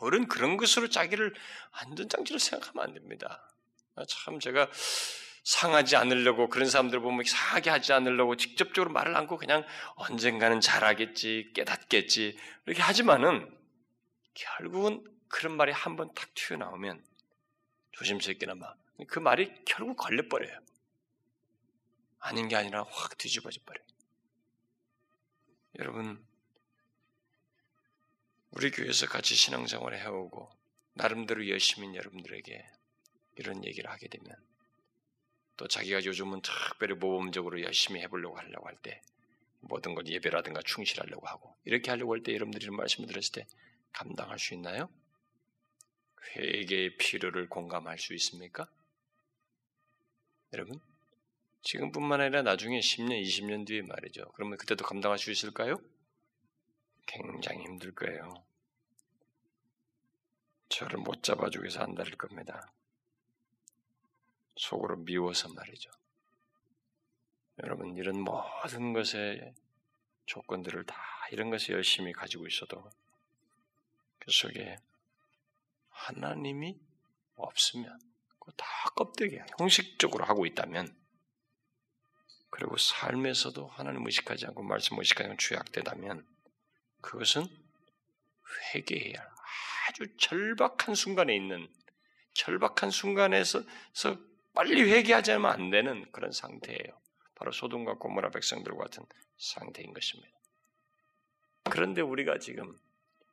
[0.01, 1.35] 우리는 그런 것으로 자기를
[1.73, 3.53] 안전장치를 생각하면 안 됩니다.
[3.95, 4.71] 아, 참 제가
[5.45, 12.37] 상하지 않으려고 그런 사람들 보면 상하게 하지 않으려고 직접적으로 말을 않고 그냥 언젠가는 잘하겠지 깨닫겠지
[12.67, 13.49] 이렇게 하지만은
[14.35, 17.03] 결국은 그런 말이 한 번 탁 튀어나오면
[17.93, 18.75] 조심스럽게나마
[19.09, 20.59] 그 말이 결국 걸려버려요.
[22.19, 23.87] 아닌 게 아니라 확 뒤집어져 버려요.
[25.79, 26.25] 여러분
[28.57, 30.49] 우리 교회에서 같이 신앙생활을 해오고
[30.95, 32.67] 나름대로 열심인 여러분들에게
[33.37, 34.35] 이런 얘기를 하게 되면
[35.59, 39.03] 또 자기가 요즘은 특별히 모범적으로 열심히 해보려고 하려고 할 때
[39.61, 43.47] 모든 것 예배라든가 충실하려고 하고 이렇게 하려고 할 때 여러분들이 말씀을 들었을 때
[43.93, 44.89] 감당할 수 있나요?
[46.35, 48.67] 회개의 필요를 공감할 수 있습니까?
[50.55, 50.81] 여러분
[51.61, 54.33] 지금뿐만 아니라 나중에 10년, 20년 뒤에 말이죠.
[54.33, 55.79] 그러면 그때도 감당할 수 있을까요?
[57.05, 58.46] 굉장히 힘들 거예요.
[60.69, 62.73] 저를 못 잡아주기 위해서 안달릴 겁니다.
[64.57, 65.91] 속으로 미워서 말이죠.
[67.63, 69.55] 여러분, 이런 모든 것의
[70.27, 70.97] 조건들을 다
[71.31, 72.91] 이런 것을 열심히 가지고 있어도
[74.19, 74.79] 그 속에
[75.91, 76.79] 하나님이
[77.37, 77.99] 없으면
[78.57, 79.47] 다 껍데기야.
[79.59, 80.95] 형식적으로 하고 있다면
[82.51, 86.27] 그리고 삶에서도 하나님 의식하지 않고 말씀 의식하지 않고 죄악되다면
[87.01, 87.47] 그것은
[88.75, 89.36] 회개해야
[89.97, 91.67] 아주 절박한 순간에 있는
[92.35, 93.63] 절박한 순간에서
[94.55, 97.01] 빨리 회개하지 않으면 안 되는 그런 상태예요.
[97.35, 99.05] 바로 소돔과 고모라 백성들과 같은
[99.39, 100.31] 상태인 것입니다.
[101.65, 102.77] 그런데 우리가 지금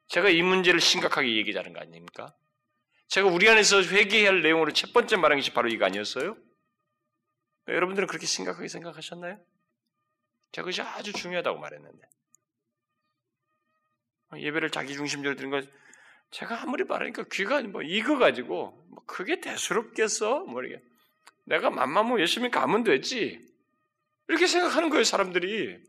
[0.07, 2.33] 제가 이 문제를 심각하게 얘기하는 거 아닙니까?
[3.07, 6.37] 제가 우리 안에서 회개해야 할 내용으로 첫 번째 말한 것이 바로 이거 아니었어요?
[7.67, 9.37] 여러분들은 그렇게 심각하게 생각하셨나요?
[10.53, 12.09] 제가 그것이 아주 중요하다고 말했는데.
[14.35, 15.61] 예배를 자기 중심적으로 드는 거
[16.33, 20.39] 제가 아무리 말하니까 귀가 뭐 익어가지고 뭐 그게 대수롭겠어?
[20.45, 20.83] 뭐 이렇게
[21.45, 23.39] 내가 맘만 뭐 열심히 가면 되지
[24.27, 25.79] 이렇게 생각하는 거예요 사람들이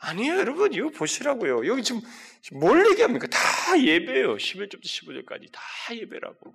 [0.00, 0.72] 아니에요, 여러분.
[0.72, 1.66] 이거 보시라고요.
[1.66, 2.00] 여기 지금
[2.52, 3.26] 뭘 얘기합니까?
[3.26, 4.36] 다 예배예요.
[4.36, 5.60] 11절부터 15절까지 다
[5.92, 6.54] 예배라고.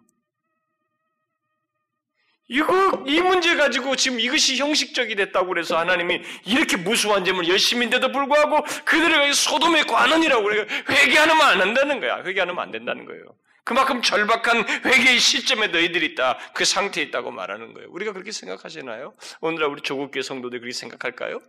[2.48, 8.64] 이거 이 문제 가지고 지금 이것이 형식적이 됐다고 그래서 하나님이 이렇게 무수한 점을 열심인데도 불구하고
[8.86, 12.24] 그들에게 소돔의 관원이라고 그래 회개하면 안 한다는 거야.
[12.24, 13.24] 회개하면 안 된다는 거예요.
[13.64, 16.38] 그만큼 절박한 회개의 시점에 너희들이 있다.
[16.54, 17.89] 그 상태에 있다고 말하는 거예요.
[17.91, 19.14] 우리가 그렇게 생각하시나요?
[19.39, 21.39] 오늘날 우리 조국교 성도들 그렇게 생각할까요?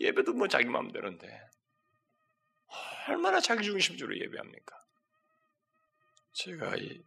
[0.00, 1.28] 예배도 뭐 자기 마음대로인데
[3.08, 4.76] 얼마나 자기 중심적으로 예배합니까?
[6.32, 7.00] 제가 이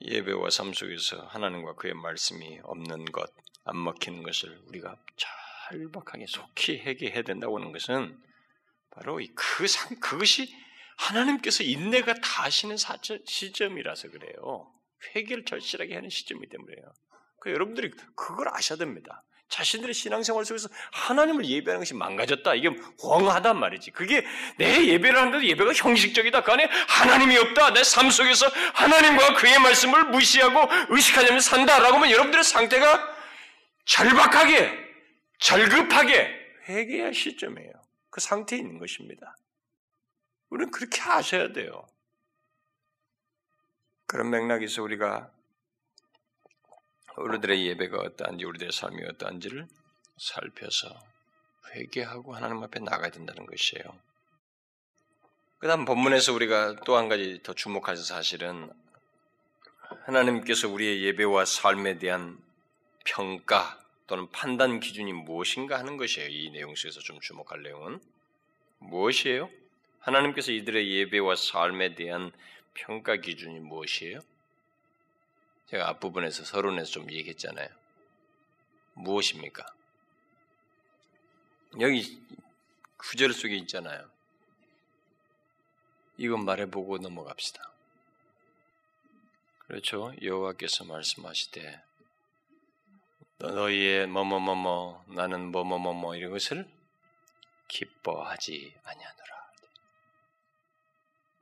[0.00, 3.32] 예배와 삶 속에서 하나님과 그의 말씀이 없는 것,
[3.64, 4.96] 안 먹히는 것을 우리가
[5.70, 8.18] 절박하게 속히 회개해야 된다고 하는 것은
[8.90, 10.54] 바로 그 상, 그것이
[10.96, 12.76] 하나님께서 인내가 다 하시는
[13.26, 14.72] 시점이라서 그래요.
[15.14, 16.92] 회개를 절실하게 하는 시점이기 때문에요.
[17.40, 19.24] 그 여러분들이 그걸 아셔야 됩니다.
[19.48, 22.54] 자신들의 신앙생활 속에서 하나님을 예배하는 것이 망가졌다.
[22.54, 22.68] 이게
[23.02, 23.90] 황하단 말이지.
[23.92, 24.24] 그게
[24.58, 26.42] 내 예배를 하는데도 예배가 형식적이다.
[26.42, 27.72] 그 안에 하나님이 없다.
[27.72, 33.16] 내 삶 속에서 하나님과 그의 말씀을 무시하고 의식하냐면 산다라고 하면 여러분들의 상태가
[33.86, 34.70] 절박하게,
[35.38, 36.34] 절급하게
[36.68, 37.72] 회개할 시점이에요.
[38.10, 39.34] 그 상태에 있는 것입니다.
[40.50, 41.86] 우리는 그렇게 아셔야 돼요.
[44.06, 45.30] 그런 맥락에서 우리가
[47.20, 49.66] 우리들의 예배가 어떠한지, 우리들의 삶이 어떠한지를
[50.16, 50.98] 살펴서
[51.74, 53.84] 회개하고 하나님 앞에 나가야 된다는 것이에요.
[55.58, 58.70] 그 다음 본문에서 우리가 또 한 가지 더 주목할 사실은
[60.06, 62.38] 하나님께서 우리의 예배와 삶에 대한
[63.04, 66.28] 평가 또는 판단 기준이 무엇인가 하는 것이에요.
[66.28, 68.00] 이 내용 속에서 좀 주목할 내용은
[68.78, 69.50] 무엇이에요?
[70.00, 72.32] 하나님께서 이들의 예배와 삶에 대한
[72.74, 74.20] 평가 기준이 무엇이에요?
[75.70, 77.68] 제가 앞부분에서 서론에서 좀 얘기했잖아요.
[78.94, 79.66] 무엇입니까?
[81.80, 82.20] 여기
[82.96, 84.10] 구절 속에 있잖아요.
[86.16, 87.70] 이건 말해보고 넘어갑시다.
[89.66, 90.12] 그렇죠?
[90.22, 91.82] 여호와께서 말씀하시되
[93.38, 96.66] 너희의 뭐뭐뭐뭐 나는 뭐뭐뭐뭐 이런 것을
[97.68, 99.52] 기뻐하지 아니하노라.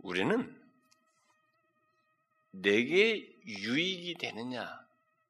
[0.00, 0.62] 우리는
[2.50, 4.80] 내게 유익이 되느냐,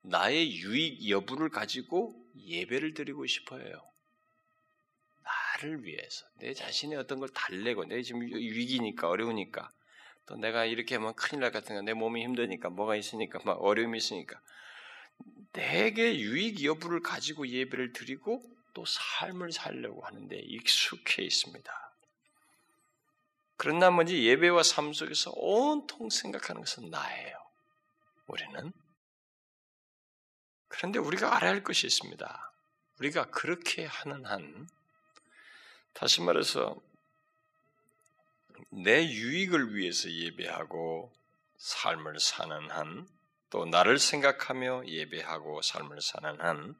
[0.02, 3.82] 나의 유익 여부를 가지고 예배를 드리고 싶어요.
[5.22, 9.70] 나를 위해서, 내 자신의 어떤 걸 달래고, 내 지금 위기니까, 어려우니까,
[10.26, 13.98] 또 내가 이렇게 하면 큰일 날 같은 거, 내 몸이 힘드니까, 뭐가 있으니까, 막 어려움이
[13.98, 14.40] 있으니까,
[15.52, 18.42] 내게 유익 여부를 가지고 예배를 드리고
[18.74, 21.92] 또 삶을 살려고 하는데 익숙해 있습니다.
[23.56, 27.45] 그런 나머지 예배와 삶 속에서 온통 생각하는 것은 나예요.
[28.26, 28.72] 우리는.
[30.68, 32.52] 그런데 우리가 알아야 할 것이 있습니다.
[32.98, 34.68] 우리가 그렇게 하는 한,
[35.92, 36.76] 다시 말해서,
[38.70, 41.12] 내 유익을 위해서 예배하고
[41.58, 43.08] 삶을 사는 한,
[43.50, 46.74] 또 나를 생각하며 예배하고 삶을 사는 한,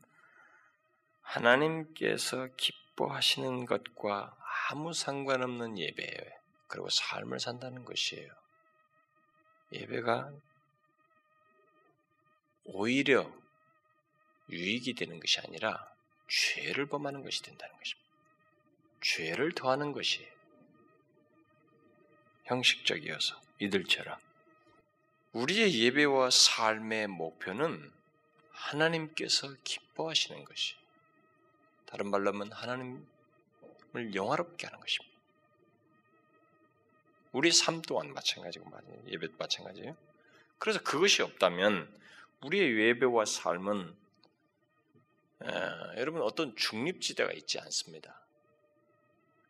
[1.23, 4.37] 하나님께서 기뻐하시는 것과
[4.69, 6.37] 아무 상관없는 예배예요.
[6.67, 8.33] 그리고 삶을 산다는 것이에요.
[9.73, 10.33] 예배가
[12.67, 13.31] 오히려
[14.51, 15.93] 유익이 되는 것이 아니라
[16.29, 18.07] 죄를 범하는 것이 된다는 것입니다.
[19.01, 20.27] 죄를 더하는 것이
[22.45, 24.19] 형식적이어서 이들처럼
[25.33, 27.93] 우리의 예배와 삶의 목표는
[28.51, 30.75] 하나님께서 기뻐하시는 것이
[31.87, 35.17] 다른 말로 하면 하나님을 영화롭게 하는 것입니다.
[37.33, 38.71] 우리 삶 또한 마찬가지고
[39.09, 39.97] 예배 마찬가지예요.
[40.59, 41.93] 그래서 그것이 없다면
[42.45, 43.95] 우리의 예배와 삶은
[45.43, 45.47] 에,
[45.99, 48.27] 여러분 어떤 중립지대가 있지 않습니다.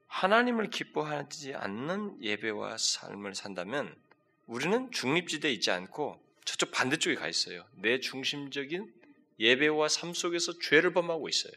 [0.06, 3.94] 하나님을 기뻐하지 않는 예배와 삶을 산다면
[4.46, 7.66] 우리는 중립지대에 있지 않고 저쪽 반대쪽에 가 있어요.
[7.74, 8.92] 내 중심적인
[9.38, 11.52] 예배와 삶 속에서 죄를 범하고 있어요.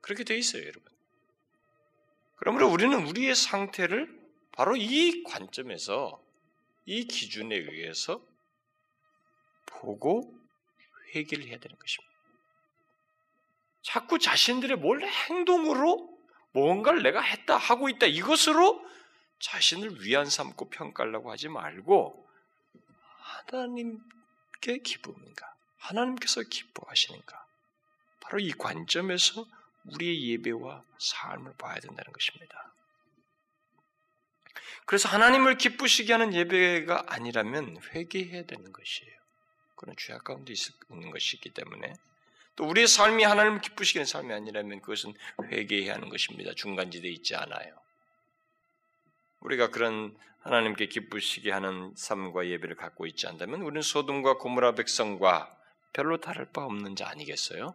[0.00, 0.82] 그렇게 돼 있어요, 여러분.
[2.36, 4.18] 그러므로 우리는 우리의 상태를
[4.52, 6.22] 바로 이 관점에서
[6.86, 8.24] 이 기준에 의해서
[9.80, 10.34] 보고
[11.14, 12.14] 회개를 해야 되는 것입니다.
[13.82, 16.18] 자꾸 자신들의 몰래 행동으로
[16.52, 18.84] 뭔가를 내가 했다 하고 있다 이것으로
[19.40, 22.28] 자신을 위안 삼고 평가하려고 하지 말고
[23.18, 25.54] 하나님께 기쁨인가?
[25.78, 27.46] 하나님께서 기뻐하시는가?
[28.20, 29.46] 바로 이 관점에서
[29.84, 32.72] 우리의 예배와 삶을 봐야 된다는 것입니다.
[34.84, 39.17] 그래서 하나님을 기쁘시게 하는 예배가 아니라면 회개해야 되는 것이에요.
[39.78, 40.52] 그런 죄악 가운데
[40.90, 41.94] 있는 것이기 때문에
[42.56, 45.14] 또 우리의 삶이 하나님을 기쁘시게 하는 삶이 아니라면 그것은
[45.44, 46.52] 회개해야 하는 것입니다.
[46.54, 47.72] 중간지대에 있지 않아요.
[49.40, 55.56] 우리가 그런 하나님께 기쁘시게 하는 삶과 예배를 갖고 있지 않다면 우리는 소돔과 고무라 백성과
[55.92, 57.74] 별로 다를 바 없는 자 아니겠어요?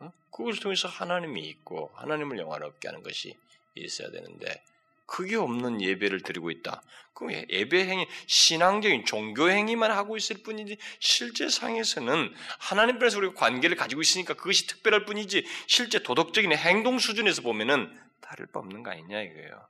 [0.00, 0.12] 어?
[0.32, 3.38] 그것을 통해서 하나님이 있고 하나님을 영화롭게 하는 것이
[3.76, 4.62] 있어야 되는데
[5.10, 6.82] 그게 없는 예배를 드리고 있다.
[7.14, 13.76] 그 예배 행위, 신앙적인 종교 행위만 하고 있을 뿐이지 실제 상에서는 하나님 앞에서 우리가 관계를
[13.76, 19.20] 가지고 있으니까 그것이 특별할 뿐이지 실제 도덕적인 행동 수준에서 보면은 다를 바 없는 거 아니냐
[19.22, 19.68] 이거예요.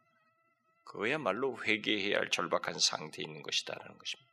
[0.84, 4.30] 그야말로 회개해야 할 절박한 상태에 있는 것이다라는 것입니다.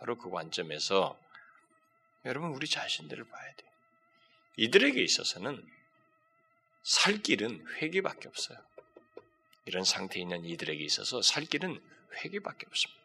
[0.00, 1.16] 바로 그 관점에서
[2.24, 3.70] 여러분 우리 자신들을 봐야 돼요.
[4.56, 5.64] 이들에게 있어서는
[6.82, 8.58] 살 길은 회개밖에 없어요.
[9.66, 11.80] 이런 상태에 있는 이들에게 있어서 살 길은
[12.14, 13.00] 회개밖에 없습니다.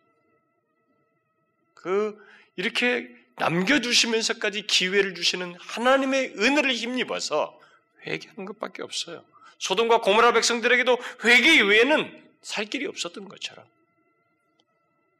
[1.74, 7.60] 그 이렇게 남겨주시면서까지 기회를 주시는 하나님의 은혜를 힘입어서
[8.06, 9.26] 회개하는 것밖에 없어요.
[9.58, 13.66] 소돔과 고모라 백성들에게도 회개 이외에는 살 길이 없었던 것처럼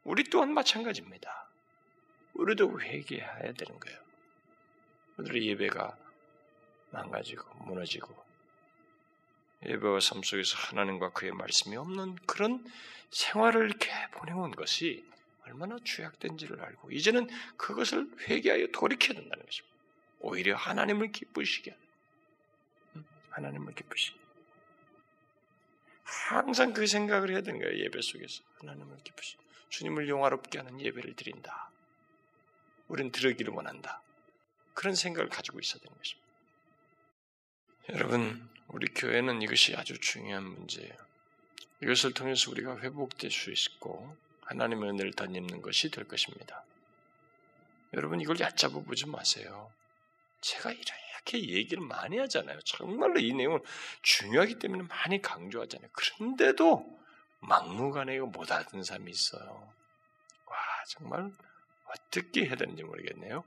[0.04, 1.48] 우리 또한 마찬가지입니다.
[2.34, 3.98] 우리도 회개해야 되는 거예요.
[5.18, 5.96] 우리의 예배가
[6.90, 8.31] 망가지고 무너지고
[9.66, 12.64] 예배와 삶 속에서 하나님과 그의 말씀이 없는 그런
[13.10, 15.04] 생활을 이렇게 보내온 것이
[15.44, 19.76] 얼마나 죄악된지를 알고 이제는 그것을 회개하여 돌이켜야 된다는 것입니다.
[20.20, 24.18] 오히려 하나님을 기쁘시게 하는 하나님을 기쁘시게
[26.04, 27.76] 항상 그 생각을 해야 되는 거예요.
[27.84, 29.36] 예배 속에서 하나님을 기쁘시
[29.68, 31.70] 주님을 영화롭게 하는 예배를 드린다.
[32.88, 34.02] 우리는 들으기를 원한다.
[34.74, 36.28] 그런 생각을 가지고 있어야 되는 것입니다.
[37.90, 40.92] 여러분, 우리 교회는 이것이 아주 중요한 문제예요.
[41.82, 46.64] 이것을 통해서 우리가 회복될 수 있고 하나님의 은혜를 덧입는 것이 될 것입니다.
[47.92, 49.70] 여러분 이걸 얕잡아 보지 마세요.
[50.40, 52.60] 제가 이렇게 얘기를 많이 하잖아요.
[52.60, 53.60] 정말로 이 내용을
[54.02, 55.90] 중요하기 때문에 많이 강조하잖아요.
[55.92, 57.00] 그런데도
[57.40, 59.72] 막무가내 이거 못 알아듣는 사람이 있어요.
[60.46, 60.56] 와
[60.88, 61.30] 정말
[61.84, 63.44] 어떻게 해야 되는지 모르겠네요.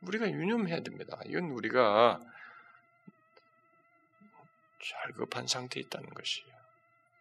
[0.00, 1.20] 우리가 유념해야 됩니다.
[1.26, 2.20] 이건 우리가
[4.80, 6.58] 절급한 상태에 있다는 것이에요.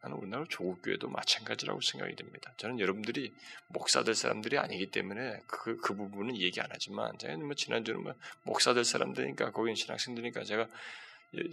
[0.01, 2.53] 나는 우리나라 조국교회도 마찬가지라고 생각이 됩니다.
[2.57, 3.33] 저는 여러분들이
[3.67, 8.13] 목사 될 사람들이 아니기 때문에 그, 그 부분은 얘기 안 하지만, 제가 뭐 지난주는 뭐
[8.43, 10.67] 목사 될 사람들이니까, 거기 신학생들이니까 제가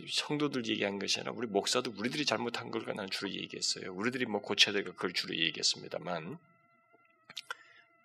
[0.09, 3.93] 성도들 얘기한 것이 아니라 우리 목사도 우리들이 잘못한 걸 나는 주로 얘기했어요.
[3.93, 6.39] 우리들이 뭐 고쳐야 될걸 주로 얘기했습니다만,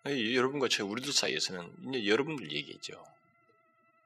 [0.06, 3.06] 여러분과 저 우리들 사이에서는 이제 여러분들 얘기죠.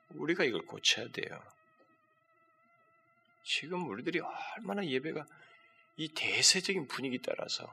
[0.09, 1.41] 우리가 이걸 고쳐야 돼요.
[3.43, 5.25] 지금 우리들이 얼마나 예배가
[5.97, 7.71] 이 대세적인 분위기 따라서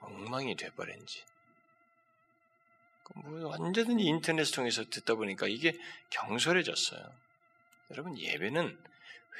[0.00, 1.24] 엉망이 돼버린지.
[3.14, 5.78] 뭐 완전히 인터넷 통해서 듣다 보니까 이게
[6.10, 7.12] 경솔해졌어요.
[7.90, 8.78] 여러분 예배는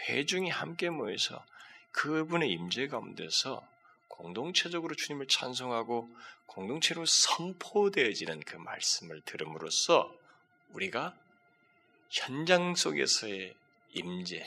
[0.08, 1.44] 회중이 함께 모여서
[1.92, 3.66] 그분의 임재 가운데서
[4.08, 6.14] 공동체적으로 주님을 찬송하고
[6.46, 10.14] 공동체로 선포되어지는 그 말씀을 들음으로써
[10.70, 11.14] 우리가
[12.10, 13.54] 현장 속에서의
[13.92, 14.46] 임재,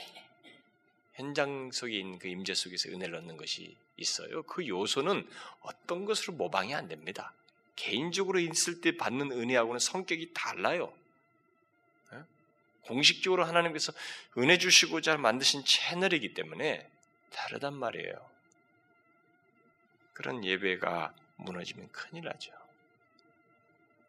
[1.14, 4.42] 현장 있는 그 임재 속에서 은혜를 얻는 것이 있어요.
[4.42, 5.28] 그 요소는
[5.60, 7.32] 어떤 것으로 모방이 안 됩니다.
[7.74, 10.92] 개인적으로 있을 때 받는 은혜하고는 성격이 달라요.
[12.12, 12.18] 예?
[12.82, 13.92] 공식적으로 하나님께서
[14.38, 16.88] 은혜 주시고자 만드신 채널이기 때문에
[17.30, 18.30] 다르단 말이에요.
[20.12, 22.52] 그런 예배가 무너지면 큰일 나죠.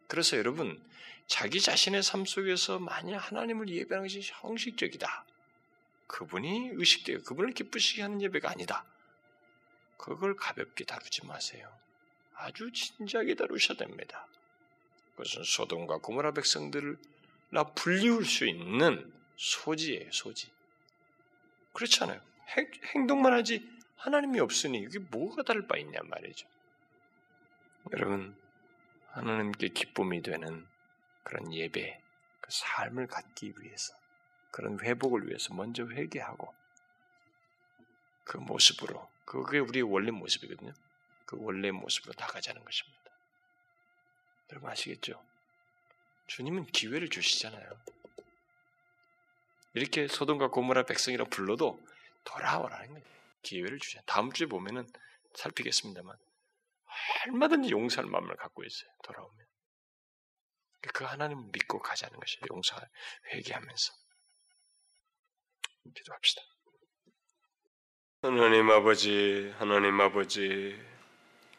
[0.07, 0.81] 그래서 여러분,
[1.27, 5.25] 자기 자신의 삶 속에서 만약 하나님을 예배하는 것이 형식적이다.
[6.07, 8.85] 그분이 의식되어 그분을 기쁘시게 하는 예배가 아니다.
[9.97, 11.69] 그걸 가볍게 다루지 마세요.
[12.33, 14.25] 아주 진지하게 다루셔야 됩니다.
[15.11, 16.97] 그것은 소돔과 고모라 백성들을
[17.49, 20.49] 나 불리울 수 있는 소지예요, 소지.
[21.73, 22.21] 그렇잖아요.
[22.95, 23.67] 행동만 하지
[23.97, 26.47] 하나님이 없으니 이게 뭐가 다를 바 있냐 말이죠.
[27.93, 28.35] 여러분,
[29.11, 30.65] 하나님께 기쁨이 되는
[31.27, 32.01] 그런 예배,
[32.39, 33.93] 그 삶을 갖기 위해서
[34.49, 36.55] 그런 회복을 위해서 먼저 회개하고
[38.23, 40.71] 그 모습으로 그게 우리의 원래 모습이거든요.
[41.25, 43.11] 그 원래 모습으로 나가자는 것입니다.
[44.51, 45.21] 여러분 아시겠죠?
[46.27, 47.77] 주님은 기회를 주시잖아요.
[49.73, 51.77] 이렇게 소돔과 고모라 백성이라 불러도
[52.23, 53.05] 돌아오라는 거예요.
[53.41, 54.05] 기회를 주잖아요.
[54.05, 54.89] 다음 주에 보면은
[55.35, 56.15] 살피겠습니다만
[57.25, 58.89] 얼마든지 용서할 마음을 갖고 있어요.
[59.03, 59.46] 돌아오면.
[60.93, 62.45] 그 하나님을 믿고 가자는 것이에요.
[62.51, 62.75] 용서,
[63.33, 63.93] 회개하면서.
[65.95, 66.41] 기도합시다.
[68.23, 70.77] 하나님 아버지, 하나님 아버지,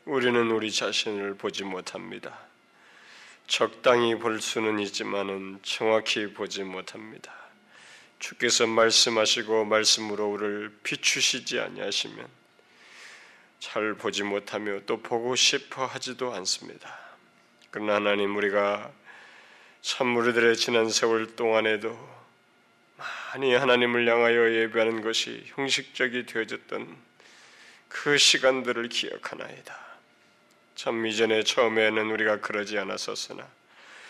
[0.04, 2.48] 우리는 우리 자신을 보지 못합니다.
[3.46, 7.34] 적당히 볼 수는 있지만은 정확히 보지 못합니다.
[8.18, 12.28] 주께서 말씀하시고 말씀으로 우리를 비추시지 아니하시면
[13.60, 16.98] 잘 보지 못하며 또 보고 싶어 하지도 않습니다.
[17.70, 18.92] 그러나 하나님 우리가
[19.88, 21.98] 참 우리들의 지난 세월 동안에도
[22.98, 26.94] 많이 하나님을 향하여 예배하는 것이 형식적이 되어졌던
[27.88, 29.74] 그 시간들을 기억하나이다.
[30.74, 33.48] 참 이전에 처음에는 우리가 그러지 않았었으나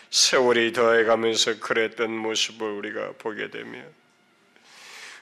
[0.09, 3.81] 세월이 더해가면서 그랬던 모습을 우리가 보게 되며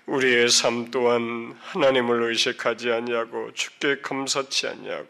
[0.08, 5.08] 우리의 삶 또한 하나님을 의식하지 않냐고 주께 감사치 않냐고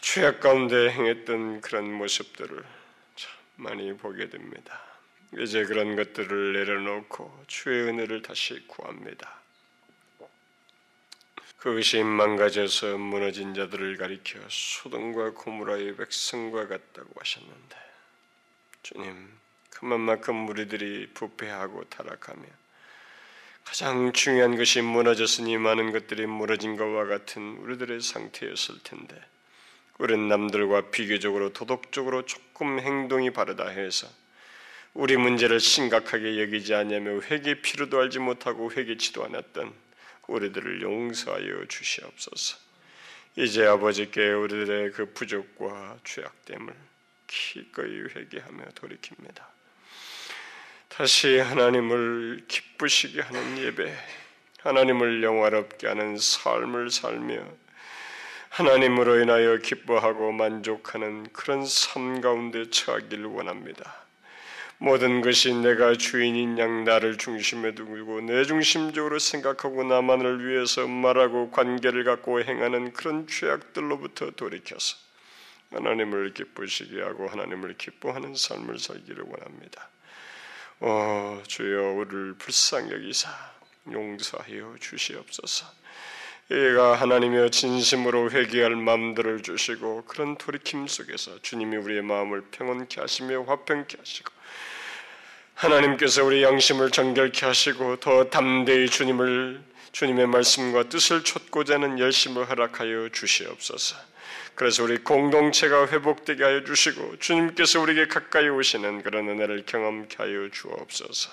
[0.00, 2.81] 죄악 가운데 행했던 그런 모습들을 참
[3.62, 4.80] 많이 보게 됩니다.
[5.38, 9.40] 이제 그런 것들을 내려놓고 주의 은혜를 다시 구합니다.
[11.56, 17.76] 그것이 망가져서 무너진 자들을 가리켜 소돔과 고무라의 백성과 같다고 하셨는데
[18.82, 19.28] 주님
[19.70, 22.42] 그만큼 우리들이 부패하고 타락하며
[23.64, 29.24] 가장 중요한 것이 무너졌으니 많은 것들이 무너진 것과 같은 우리들의 상태였을 텐데
[30.02, 34.08] 우리는 남들과 비교적으로 도덕적으로 조금 행동이 바르다 해서
[34.94, 39.72] 우리 문제를 심각하게 여기지 않냐며 회개 필요도 알지 못하고 회개치도 않았던
[40.26, 42.58] 우리들을 용서하여 주시옵소서.
[43.36, 46.74] 이제 아버지께 우리들의 그 부족과 죄악됨을
[47.28, 49.40] 기꺼이 회개하며 돌이킵니다.
[50.88, 53.96] 다시 하나님을 기쁘시게 하는 예배,
[54.62, 57.61] 하나님을 영화롭게 하는 삶을 살며
[58.52, 64.04] 하나님으로 인하여 기뻐하고 만족하는 그런 삶 가운데 처하기를 원합니다.
[64.76, 72.04] 모든 것이 내가 주인인 양 나를 중심에 두고 내 중심적으로 생각하고 나만을 위해서 말하고 관계를
[72.04, 74.98] 갖고 행하는 그런 죄악들로부터 돌이켜서
[75.70, 79.88] 하나님을 기쁘시게 하고 하나님을 기뻐하는 삶을 살기를 원합니다.
[80.80, 83.30] 어, 주여 우리를 불쌍히 여기사
[83.90, 85.81] 용서하여 주시옵소서.
[86.50, 93.96] 얘가 하나님여 진심으로 회개할 마음들을 주시고 그런 돌이킴 속에서 주님이 우리의 마음을 평온케 하시며 화평케
[93.98, 94.32] 하시고
[95.54, 99.62] 하나님께서 우리 양심을 정결케 하시고 더 담대히 주님을
[99.92, 103.96] 주님의 말씀과 뜻을 좇고자 하는 열심을 허락하여 주시옵소서.
[104.54, 111.30] 그래서 우리 공동체가 회복되게 하여 주시고 주님께서 우리에게 가까이 오시는 그런 은혜를 경험케 하여 주옵소서.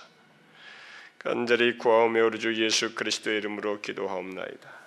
[1.18, 4.79] 간절히 구하오며 우리 주 예수 그리스도의 이름으로 기도하옵나이다.